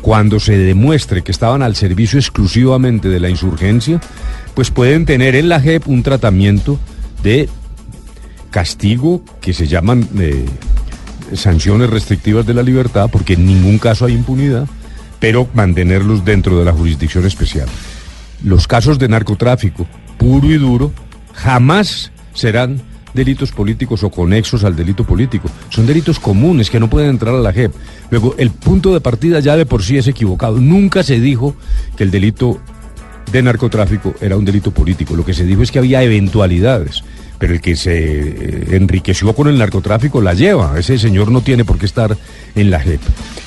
cuando 0.00 0.40
se 0.40 0.56
demuestre 0.56 1.20
que 1.22 1.30
estaban 1.30 1.62
al 1.62 1.76
servicio 1.76 2.18
exclusivamente 2.18 3.10
de 3.10 3.20
la 3.20 3.28
insurgencia, 3.28 4.00
pues 4.54 4.70
pueden 4.70 5.04
tener 5.04 5.36
en 5.36 5.50
la 5.50 5.60
JEP 5.60 5.86
un 5.88 6.02
tratamiento 6.02 6.80
de 7.22 7.50
castigo 8.50 9.22
que 9.42 9.52
se 9.52 9.66
llaman 9.66 10.08
eh, 10.18 10.46
sanciones 11.34 11.90
restrictivas 11.90 12.46
de 12.46 12.54
la 12.54 12.62
libertad, 12.62 13.10
porque 13.12 13.34
en 13.34 13.44
ningún 13.44 13.76
caso 13.76 14.06
hay 14.06 14.14
impunidad, 14.14 14.66
pero 15.22 15.48
mantenerlos 15.54 16.24
dentro 16.24 16.58
de 16.58 16.64
la 16.64 16.72
jurisdicción 16.72 17.24
especial. 17.24 17.68
Los 18.42 18.66
casos 18.66 18.98
de 18.98 19.06
narcotráfico 19.06 19.86
puro 20.18 20.48
y 20.48 20.58
duro 20.58 20.90
jamás 21.32 22.10
serán 22.34 22.82
delitos 23.14 23.52
políticos 23.52 24.02
o 24.02 24.10
conexos 24.10 24.64
al 24.64 24.74
delito 24.74 25.04
político. 25.04 25.48
Son 25.68 25.86
delitos 25.86 26.18
comunes 26.18 26.70
que 26.70 26.80
no 26.80 26.90
pueden 26.90 27.10
entrar 27.10 27.36
a 27.36 27.38
la 27.38 27.52
JEP. 27.52 27.72
Luego, 28.10 28.34
el 28.36 28.50
punto 28.50 28.92
de 28.92 29.00
partida 29.00 29.38
ya 29.38 29.56
de 29.56 29.64
por 29.64 29.84
sí 29.84 29.96
es 29.96 30.08
equivocado. 30.08 30.58
Nunca 30.58 31.04
se 31.04 31.20
dijo 31.20 31.54
que 31.96 32.02
el 32.02 32.10
delito 32.10 32.60
de 33.30 33.42
narcotráfico 33.44 34.14
era 34.20 34.36
un 34.36 34.44
delito 34.44 34.72
político. 34.72 35.14
Lo 35.14 35.24
que 35.24 35.34
se 35.34 35.46
dijo 35.46 35.62
es 35.62 35.70
que 35.70 35.78
había 35.78 36.02
eventualidades. 36.02 37.04
Pero 37.38 37.54
el 37.54 37.60
que 37.60 37.76
se 37.76 37.92
eh, 37.92 38.76
enriqueció 38.76 39.32
con 39.34 39.46
el 39.46 39.56
narcotráfico 39.56 40.20
la 40.20 40.34
lleva. 40.34 40.76
Ese 40.80 40.98
señor 40.98 41.30
no 41.30 41.42
tiene 41.42 41.64
por 41.64 41.78
qué 41.78 41.86
estar 41.86 42.18
en 42.56 42.70
la 42.72 42.80
JEP. 42.80 43.00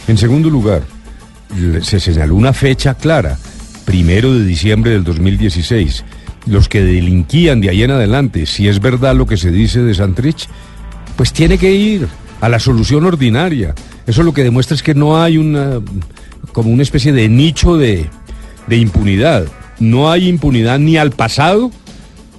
En 0.08 0.18
segundo 0.18 0.50
lugar, 0.50 0.95
se 1.82 2.00
señaló 2.00 2.36
una 2.36 2.54
fecha 2.54 2.96
clara, 2.96 3.38
primero 3.86 4.34
de 4.34 4.46
diciembre 4.46 4.92
del 4.92 5.04
2016 5.04 6.04
los 6.46 6.70
que 6.70 6.84
delinquían 6.84 7.62
de 7.62 7.70
ahí 7.70 7.84
en 7.84 7.92
adelante, 7.92 8.46
si 8.46 8.68
es 8.68 8.80
verdad 8.80 9.16
lo 9.16 9.26
que 9.26 9.38
se 9.38 9.52
dice 9.52 9.82
de 9.82 9.94
Santrich, 9.94 10.48
pues 11.16 11.34
tiene 11.34 11.58
que 11.58 11.72
ir 11.72 12.08
a 12.42 12.50
la 12.50 12.60
solución 12.60 13.06
ordinaria. 13.06 13.74
Eso 14.06 14.24
lo 14.24 14.34
que 14.34 14.44
demuestra 14.44 14.76
es 14.76 14.84
que 14.84 14.94
no 14.94 15.22
hay 15.22 15.38
una 15.38 15.82
como 16.52 16.70
una 16.70 16.84
especie 16.84 17.12
de 17.12 17.28
nicho 17.28 17.78
de, 17.78 18.06
de 18.68 18.78
impunidad. 18.78 19.46
No 19.80 20.12
hay 20.12 20.30
impunidad 20.30 20.80
ni 20.80 20.98
al 20.98 21.12
pasado, 21.12 21.72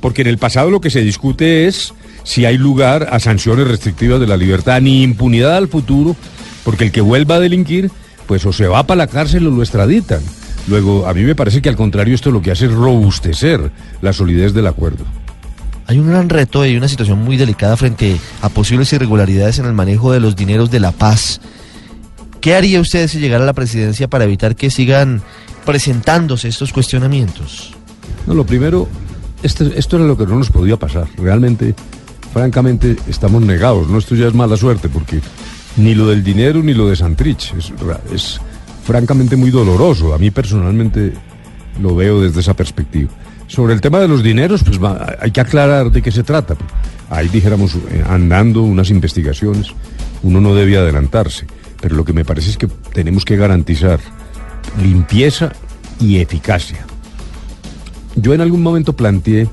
porque 0.01 0.23
en 0.23 0.29
el 0.29 0.39
pasado 0.39 0.71
lo 0.71 0.81
que 0.81 0.91
se 0.91 1.03
discute 1.03 1.67
es 1.67 1.93
si 2.23 2.45
hay 2.45 2.57
lugar 2.57 3.09
a 3.11 3.21
sanciones 3.21 3.69
restrictivas 3.69 4.21
de 4.21 4.27
la 4.27 4.37
libertad, 4.37 4.81
ni 4.81 5.03
impunidad 5.03 5.57
al 5.57 5.69
futuro, 5.69 6.17
porque 6.65 6.85
el 6.85 6.93
que 6.93 7.01
vuelva 7.01 7.37
a 7.37 7.41
delinquir, 7.41 7.91
pues 8.27 8.45
o 8.47 8.53
se 8.53 8.67
va 8.67 8.87
para 8.87 8.99
la 8.99 9.07
cárcel 9.07 9.47
o 9.47 9.51
lo 9.51 9.63
extraditan. 9.63 10.21
Luego, 10.69 11.07
a 11.07 11.15
mí 11.15 11.23
me 11.23 11.35
parece 11.35 11.63
que 11.63 11.69
al 11.69 11.77
contrario 11.77 12.15
esto 12.15 12.31
lo 12.31 12.43
que 12.43 12.51
hace 12.51 12.67
es 12.67 12.73
robustecer 12.73 13.71
la 14.03 14.13
solidez 14.13 14.53
del 14.53 14.67
acuerdo. 14.67 15.05
Hay 15.87 15.99
un 15.99 16.09
gran 16.09 16.29
reto 16.29 16.67
y 16.67 16.77
una 16.77 16.89
situación 16.89 17.23
muy 17.23 17.37
delicada 17.37 17.77
frente 17.77 18.19
a 18.43 18.49
posibles 18.49 18.93
irregularidades 18.93 19.61
en 19.61 19.67
el 19.67 19.73
manejo 19.73 20.11
de 20.11 20.19
los 20.19 20.35
dineros 20.35 20.71
de 20.71 20.81
la 20.81 20.91
paz. 20.91 21.41
¿Qué 22.41 22.57
haría 22.57 22.81
usted 22.81 23.07
si 23.09 23.21
llegara 23.21 23.45
a 23.45 23.47
la 23.47 23.53
presidencia 23.53 24.09
para 24.09 24.25
evitar 24.25 24.57
que 24.57 24.71
sigan 24.71 25.23
presentándose 25.65 26.49
estos 26.49 26.73
cuestionamientos? 26.73 27.73
No, 28.27 28.35
lo 28.35 28.45
primero, 28.45 28.89
este, 29.45 29.79
esto 29.79 29.97
era 29.97 30.07
lo 30.07 30.17
que 30.17 30.27
no 30.27 30.37
nos 30.37 30.51
podía 30.51 30.77
pasar. 30.77 31.07
Realmente, 31.17 31.75
francamente, 32.33 32.97
estamos 33.09 33.43
negados. 33.43 33.89
No, 33.89 33.99
esto 33.99 34.17
ya 34.17 34.27
es 34.27 34.35
mala 34.35 34.57
suerte 34.57 34.89
porque 34.89 35.21
ni 35.77 35.95
lo 35.95 36.09
del 36.09 36.25
dinero 36.25 36.63
ni 36.63 36.75
lo 36.75 36.89
de 36.89 36.97
Santrich 36.97 37.55
es, 37.57 37.73
es 38.13 38.41
francamente 38.85 39.37
muy 39.37 39.51
doloroso. 39.51 40.15
A 40.15 40.19
mí 40.19 40.31
personalmente 40.31 41.13
lo 41.81 41.95
veo 41.95 42.21
desde 42.21 42.41
esa 42.41 42.55
perspectiva. 42.55 43.11
Sobre 43.47 43.75
el 43.75 43.81
tema 43.81 44.01
de 44.01 44.09
los 44.09 44.23
dineros, 44.23 44.65
pues 44.65 44.81
hay 45.21 45.31
que 45.31 45.41
aclarar 45.41 45.91
de 45.91 46.03
qué 46.03 46.11
se 46.11 46.23
trata. 46.23 46.57
Ahí 47.11 47.29
dijéramos, 47.29 47.77
eh, 47.91 48.05
andando 48.09 48.63
unas 48.63 48.91
investigaciones, 48.91 49.69
uno 50.23 50.41
no 50.41 50.55
debe 50.55 50.77
adelantarse, 50.77 51.47
pero 51.81 51.95
lo 51.95 52.05
que 52.05 52.13
me 52.13 52.25
parece 52.25 52.51
es 52.51 52.57
que 52.57 52.67
tenemos 52.93 53.25
que 53.25 53.37
garantizar 53.37 54.01
limpieza 54.83 55.53
y 56.01 56.17
eficacia. 56.17 56.85
Yo 58.17 58.35
en 58.35 58.41
algún 58.41 58.63
momento 58.63 58.95
planteé 58.95 59.49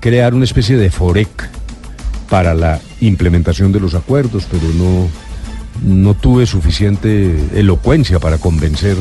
crear 0.00 0.34
una 0.34 0.44
especie 0.44 0.76
de 0.76 0.90
FOREC 0.90 1.48
para 2.28 2.54
la 2.54 2.80
implementación 3.00 3.70
de 3.70 3.78
los 3.78 3.94
acuerdos, 3.94 4.46
pero 4.50 4.66
no, 4.74 5.08
no 5.82 6.14
tuve 6.14 6.46
suficiente 6.46 7.36
elocuencia 7.54 8.18
para 8.18 8.38
convencer 8.38 8.96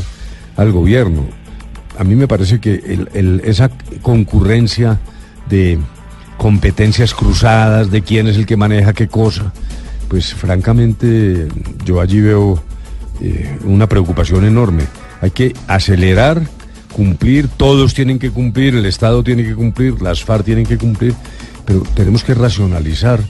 al 0.57 0.71
gobierno. 0.71 1.25
A 1.97 2.03
mí 2.03 2.15
me 2.15 2.27
parece 2.27 2.59
que 2.59 2.99
esa 3.43 3.69
concurrencia 4.01 4.99
de 5.49 5.79
competencias 6.37 7.13
cruzadas, 7.13 7.91
de 7.91 8.01
quién 8.01 8.27
es 8.27 8.37
el 8.37 8.45
que 8.45 8.57
maneja 8.57 8.93
qué 8.93 9.07
cosa, 9.07 9.53
pues 10.09 10.33
francamente 10.33 11.47
yo 11.85 12.01
allí 12.01 12.21
veo 12.21 12.61
eh, 13.21 13.57
una 13.63 13.87
preocupación 13.87 14.45
enorme. 14.45 14.83
Hay 15.21 15.31
que 15.31 15.55
acelerar, 15.67 16.41
cumplir, 16.91 17.47
todos 17.47 17.93
tienen 17.93 18.19
que 18.19 18.31
cumplir, 18.31 18.75
el 18.75 18.85
Estado 18.85 19.23
tiene 19.23 19.43
que 19.43 19.55
cumplir, 19.55 20.01
las 20.01 20.23
FARC 20.23 20.45
tienen 20.45 20.65
que 20.65 20.77
cumplir, 20.77 21.13
pero 21.65 21.81
tenemos 21.95 22.23
que 22.23 22.33
racionalizar 22.33 23.21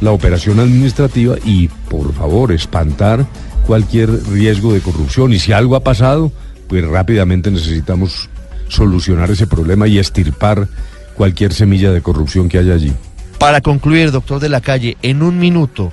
la 0.00 0.12
operación 0.12 0.60
administrativa 0.60 1.36
y, 1.44 1.68
por 1.68 2.12
favor, 2.14 2.52
espantar 2.52 3.26
cualquier 3.66 4.10
riesgo 4.28 4.72
de 4.72 4.80
corrupción. 4.80 5.32
Y 5.32 5.38
si 5.38 5.52
algo 5.52 5.76
ha 5.76 5.80
pasado, 5.80 6.32
pues 6.68 6.86
rápidamente 6.86 7.50
necesitamos 7.50 8.28
solucionar 8.68 9.30
ese 9.30 9.46
problema 9.46 9.88
y 9.88 9.98
estirpar 9.98 10.68
cualquier 11.14 11.52
semilla 11.52 11.92
de 11.92 12.02
corrupción 12.02 12.48
que 12.48 12.58
haya 12.58 12.74
allí. 12.74 12.92
Para 13.38 13.60
concluir, 13.60 14.10
doctor 14.10 14.40
de 14.40 14.48
la 14.48 14.60
calle, 14.60 14.96
en 15.02 15.22
un 15.22 15.38
minuto, 15.38 15.92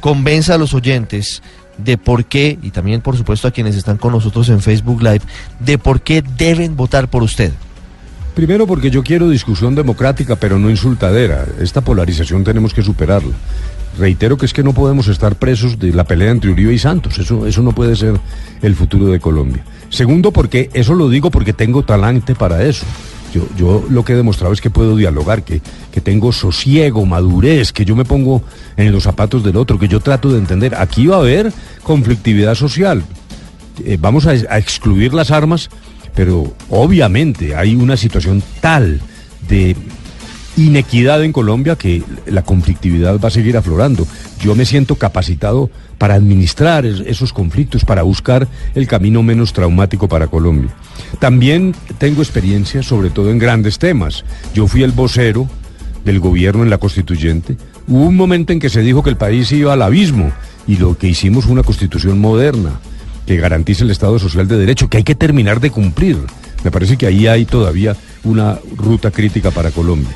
convenza 0.00 0.54
a 0.54 0.58
los 0.58 0.74
oyentes 0.74 1.42
de 1.78 1.96
por 1.96 2.24
qué, 2.26 2.58
y 2.62 2.70
también 2.70 3.00
por 3.00 3.16
supuesto 3.16 3.48
a 3.48 3.50
quienes 3.50 3.76
están 3.76 3.96
con 3.96 4.12
nosotros 4.12 4.48
en 4.48 4.60
Facebook 4.60 5.02
Live, 5.02 5.22
de 5.60 5.78
por 5.78 6.02
qué 6.02 6.22
deben 6.36 6.76
votar 6.76 7.08
por 7.08 7.22
usted. 7.22 7.52
Primero 8.34 8.66
porque 8.66 8.90
yo 8.90 9.02
quiero 9.02 9.28
discusión 9.28 9.74
democrática, 9.74 10.36
pero 10.36 10.58
no 10.58 10.70
insultadera. 10.70 11.46
Esta 11.60 11.82
polarización 11.82 12.44
tenemos 12.44 12.72
que 12.72 12.82
superarla. 12.82 13.34
Reitero 13.98 14.38
que 14.38 14.46
es 14.46 14.54
que 14.54 14.62
no 14.62 14.72
podemos 14.72 15.08
estar 15.08 15.36
presos 15.36 15.78
de 15.78 15.92
la 15.92 16.04
pelea 16.04 16.30
entre 16.30 16.50
Uribe 16.50 16.72
y 16.72 16.78
Santos. 16.78 17.18
Eso, 17.18 17.46
eso 17.46 17.62
no 17.62 17.72
puede 17.72 17.94
ser 17.94 18.18
el 18.62 18.74
futuro 18.74 19.06
de 19.06 19.20
Colombia. 19.20 19.62
Segundo, 19.90 20.32
porque 20.32 20.70
eso 20.72 20.94
lo 20.94 21.10
digo 21.10 21.30
porque 21.30 21.52
tengo 21.52 21.84
talante 21.84 22.34
para 22.34 22.64
eso. 22.64 22.86
Yo, 23.34 23.46
yo 23.56 23.84
lo 23.90 24.02
que 24.02 24.14
he 24.14 24.16
demostrado 24.16 24.54
es 24.54 24.62
que 24.62 24.70
puedo 24.70 24.96
dialogar, 24.96 25.42
que, 25.42 25.60
que 25.90 26.00
tengo 26.00 26.32
sosiego, 26.32 27.04
madurez, 27.04 27.72
que 27.72 27.84
yo 27.84 27.94
me 27.94 28.06
pongo 28.06 28.42
en 28.78 28.92
los 28.92 29.02
zapatos 29.02 29.44
del 29.44 29.56
otro, 29.56 29.78
que 29.78 29.88
yo 29.88 30.00
trato 30.00 30.30
de 30.30 30.38
entender. 30.38 30.74
Aquí 30.74 31.06
va 31.06 31.16
a 31.16 31.20
haber 31.20 31.52
conflictividad 31.82 32.54
social. 32.54 33.02
Eh, 33.84 33.98
vamos 34.00 34.26
a, 34.26 34.30
a 34.30 34.58
excluir 34.58 35.12
las 35.12 35.30
armas 35.30 35.68
pero 36.14 36.52
obviamente 36.68 37.54
hay 37.56 37.74
una 37.74 37.96
situación 37.96 38.42
tal 38.60 39.00
de 39.48 39.76
inequidad 40.56 41.24
en 41.24 41.32
Colombia 41.32 41.76
que 41.76 42.02
la 42.26 42.42
conflictividad 42.42 43.18
va 43.18 43.28
a 43.28 43.30
seguir 43.30 43.56
aflorando. 43.56 44.06
Yo 44.40 44.54
me 44.54 44.66
siento 44.66 44.96
capacitado 44.96 45.70
para 45.98 46.14
administrar 46.14 46.84
esos 46.84 47.32
conflictos, 47.32 47.84
para 47.84 48.02
buscar 48.02 48.48
el 48.74 48.86
camino 48.86 49.22
menos 49.22 49.52
traumático 49.52 50.08
para 50.08 50.26
Colombia. 50.26 50.74
También 51.18 51.74
tengo 51.98 52.22
experiencia, 52.22 52.82
sobre 52.82 53.10
todo 53.10 53.30
en 53.30 53.38
grandes 53.38 53.78
temas. 53.78 54.24
Yo 54.52 54.66
fui 54.66 54.82
el 54.82 54.92
vocero 54.92 55.48
del 56.04 56.20
gobierno 56.20 56.64
en 56.64 56.70
la 56.70 56.78
constituyente. 56.78 57.56
Hubo 57.86 58.04
un 58.06 58.16
momento 58.16 58.52
en 58.52 58.60
que 58.60 58.68
se 58.68 58.80
dijo 58.80 59.02
que 59.02 59.10
el 59.10 59.16
país 59.16 59.50
iba 59.52 59.72
al 59.72 59.82
abismo 59.82 60.32
y 60.66 60.76
lo 60.76 60.98
que 60.98 61.08
hicimos 61.08 61.44
fue 61.44 61.52
una 61.52 61.62
constitución 61.62 62.20
moderna 62.20 62.80
que 63.26 63.36
garantice 63.36 63.84
el 63.84 63.90
Estado 63.90 64.18
Social 64.18 64.48
de 64.48 64.58
Derecho, 64.58 64.88
que 64.88 64.98
hay 64.98 65.04
que 65.04 65.14
terminar 65.14 65.60
de 65.60 65.70
cumplir. 65.70 66.18
Me 66.64 66.70
parece 66.70 66.96
que 66.96 67.06
ahí 67.06 67.26
hay 67.26 67.44
todavía 67.44 67.96
una 68.24 68.58
ruta 68.76 69.10
crítica 69.10 69.50
para 69.50 69.70
Colombia. 69.70 70.14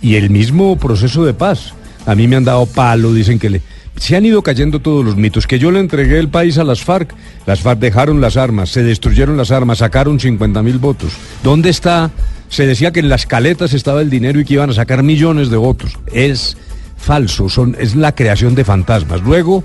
Y 0.00 0.16
el 0.16 0.30
mismo 0.30 0.78
proceso 0.78 1.24
de 1.24 1.34
paz. 1.34 1.74
A 2.06 2.14
mí 2.14 2.26
me 2.28 2.36
han 2.36 2.44
dado 2.44 2.66
palo, 2.66 3.12
dicen 3.12 3.38
que 3.38 3.50
le... 3.50 3.62
Se 3.96 4.14
han 4.14 4.24
ido 4.24 4.42
cayendo 4.42 4.80
todos 4.80 5.04
los 5.04 5.16
mitos, 5.16 5.46
que 5.46 5.58
yo 5.58 5.72
le 5.72 5.80
entregué 5.80 6.18
el 6.18 6.28
país 6.28 6.56
a 6.58 6.64
las 6.64 6.82
FARC. 6.82 7.14
Las 7.46 7.60
FARC 7.60 7.80
dejaron 7.80 8.20
las 8.20 8.36
armas, 8.36 8.70
se 8.70 8.84
destruyeron 8.84 9.36
las 9.36 9.50
armas, 9.50 9.78
sacaron 9.78 10.20
50 10.20 10.62
mil 10.62 10.78
votos. 10.78 11.12
¿Dónde 11.42 11.70
está? 11.70 12.12
Se 12.48 12.64
decía 12.64 12.92
que 12.92 13.00
en 13.00 13.08
las 13.08 13.26
caletas 13.26 13.74
estaba 13.74 14.00
el 14.00 14.08
dinero 14.08 14.38
y 14.38 14.44
que 14.44 14.54
iban 14.54 14.70
a 14.70 14.74
sacar 14.74 15.02
millones 15.02 15.50
de 15.50 15.56
votos. 15.56 15.98
Es 16.12 16.56
falso, 16.96 17.48
son, 17.48 17.76
es 17.78 17.96
la 17.96 18.14
creación 18.14 18.54
de 18.54 18.64
fantasmas. 18.64 19.20
Luego 19.22 19.64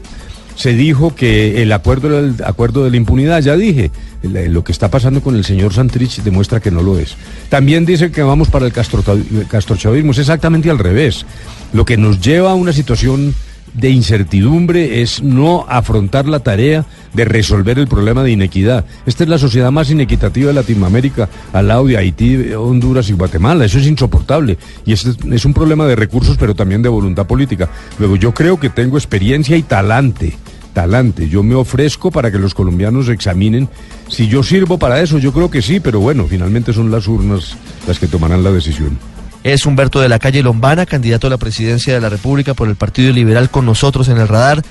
se 0.56 0.74
dijo 0.74 1.16
que 1.16 1.62
el 1.62 1.72
acuerdo 1.72 2.20
el 2.20 2.36
acuerdo 2.44 2.84
de 2.84 2.92
la 2.92 2.98
impunidad, 2.98 3.42
ya 3.42 3.56
dije, 3.58 3.92
lo 4.22 4.64
que 4.64 4.72
está 4.72 4.90
pasando 4.90 5.22
con 5.22 5.36
el 5.36 5.44
señor 5.44 5.74
Santrich 5.74 6.22
demuestra 6.22 6.60
que 6.60 6.72
no 6.72 6.82
lo 6.82 7.00
es. 7.00 7.16
También 7.50 7.86
dice 7.86 8.12
que 8.12 8.22
vamos 8.22 8.50
para 8.50 8.66
el 8.66 8.74
castrochavismo, 8.74 10.12
es 10.12 10.20
exactamente 10.20 10.70
al 10.70 10.80
revés. 10.80 11.26
Lo 11.74 11.86
que 11.86 11.98
nos 11.98 12.20
lleva 12.20 12.52
a 12.52 12.56
una 12.56 12.74
situación 12.74 13.34
de 13.74 13.90
incertidumbre 13.90 15.02
es 15.02 15.22
no 15.22 15.66
afrontar 15.68 16.28
la 16.28 16.40
tarea 16.40 16.86
de 17.14 17.26
resolver 17.26 17.80
el 17.80 17.88
problema 17.88 18.24
de 18.24 18.32
inequidad. 18.32 18.86
Esta 19.06 19.24
es 19.24 19.30
la 19.30 19.38
sociedad 19.38 19.72
más 19.72 19.90
inequitativa 19.90 20.48
de 20.48 20.54
Latinoamérica, 20.54 21.30
al 21.52 21.68
lado 21.68 21.86
de 21.86 21.98
Haití, 21.98 22.54
Honduras 22.54 23.10
y 23.10 23.14
Guatemala. 23.14 23.66
Eso 23.66 23.80
es 23.80 23.88
insoportable. 23.88 24.58
Y 24.86 24.94
es, 24.94 25.06
es 25.06 25.46
un 25.46 25.54
problema 25.54 25.86
de 25.86 25.96
recursos, 25.96 26.38
pero 26.38 26.56
también 26.56 26.82
de 26.82 26.90
voluntad 26.90 27.26
política. 27.26 27.70
Luego, 28.00 28.16
yo 28.16 28.34
creo 28.34 28.60
que 28.60 28.70
tengo 28.70 28.98
experiencia 28.98 29.58
y 29.58 29.64
talante. 29.64 30.36
Talante. 30.74 31.30
Yo 31.30 31.44
me 31.44 31.54
ofrezco 31.54 32.10
para 32.10 32.32
que 32.32 32.40
los 32.40 32.56
colombianos 32.56 33.08
examinen 33.10 33.70
si 34.08 34.28
yo 34.28 34.42
sirvo 34.42 34.80
para 34.80 35.02
eso. 35.02 35.20
Yo 35.20 35.32
creo 35.32 35.52
que 35.52 35.62
sí, 35.62 35.80
pero 35.80 36.00
bueno, 36.00 36.26
finalmente 36.28 36.74
son 36.74 36.90
las 36.90 37.08
urnas 37.08 37.56
las 37.88 38.00
que 38.00 38.08
tomarán 38.08 38.44
la 38.44 38.52
decisión 38.52 39.13
es 39.44 39.66
Humberto 39.66 40.00
de 40.00 40.10
la 40.10 40.20
Calle 40.20 40.42
Lombana, 40.42 40.86
candidato 40.86 41.28
a 41.28 41.30
la 41.30 41.38
presidencia 41.38 41.94
de 41.94 42.02
la 42.02 42.10
República 42.10 42.54
por 42.54 42.70
el 42.70 42.76
Partido 42.76 43.12
Liberal 43.12 43.50
con 43.50 43.66
nosotros 43.66 44.08
en 44.08 44.18
el 44.18 44.28
radar. 44.28 44.62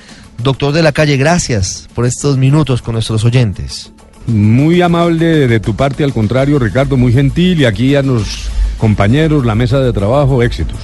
Doctor 0.41 0.73
de 0.73 0.81
la 0.81 0.91
Calle, 0.91 1.15
gracias 1.17 1.87
por 1.93 2.05
estos 2.05 2.37
minutos 2.37 2.81
con 2.81 2.93
nuestros 2.93 3.23
oyentes. 3.23 3.91
Muy 4.25 4.81
amable 4.81 5.47
de 5.47 5.59
tu 5.59 5.75
parte, 5.75 6.03
al 6.03 6.13
contrario, 6.13 6.57
Ricardo, 6.57 6.97
muy 6.97 7.13
gentil 7.13 7.61
y 7.61 7.65
aquí 7.65 7.95
a 7.95 8.01
los 8.01 8.49
compañeros, 8.77 9.45
la 9.45 9.53
mesa 9.53 9.79
de 9.79 9.93
trabajo, 9.93 10.41
éxitos. 10.41 10.79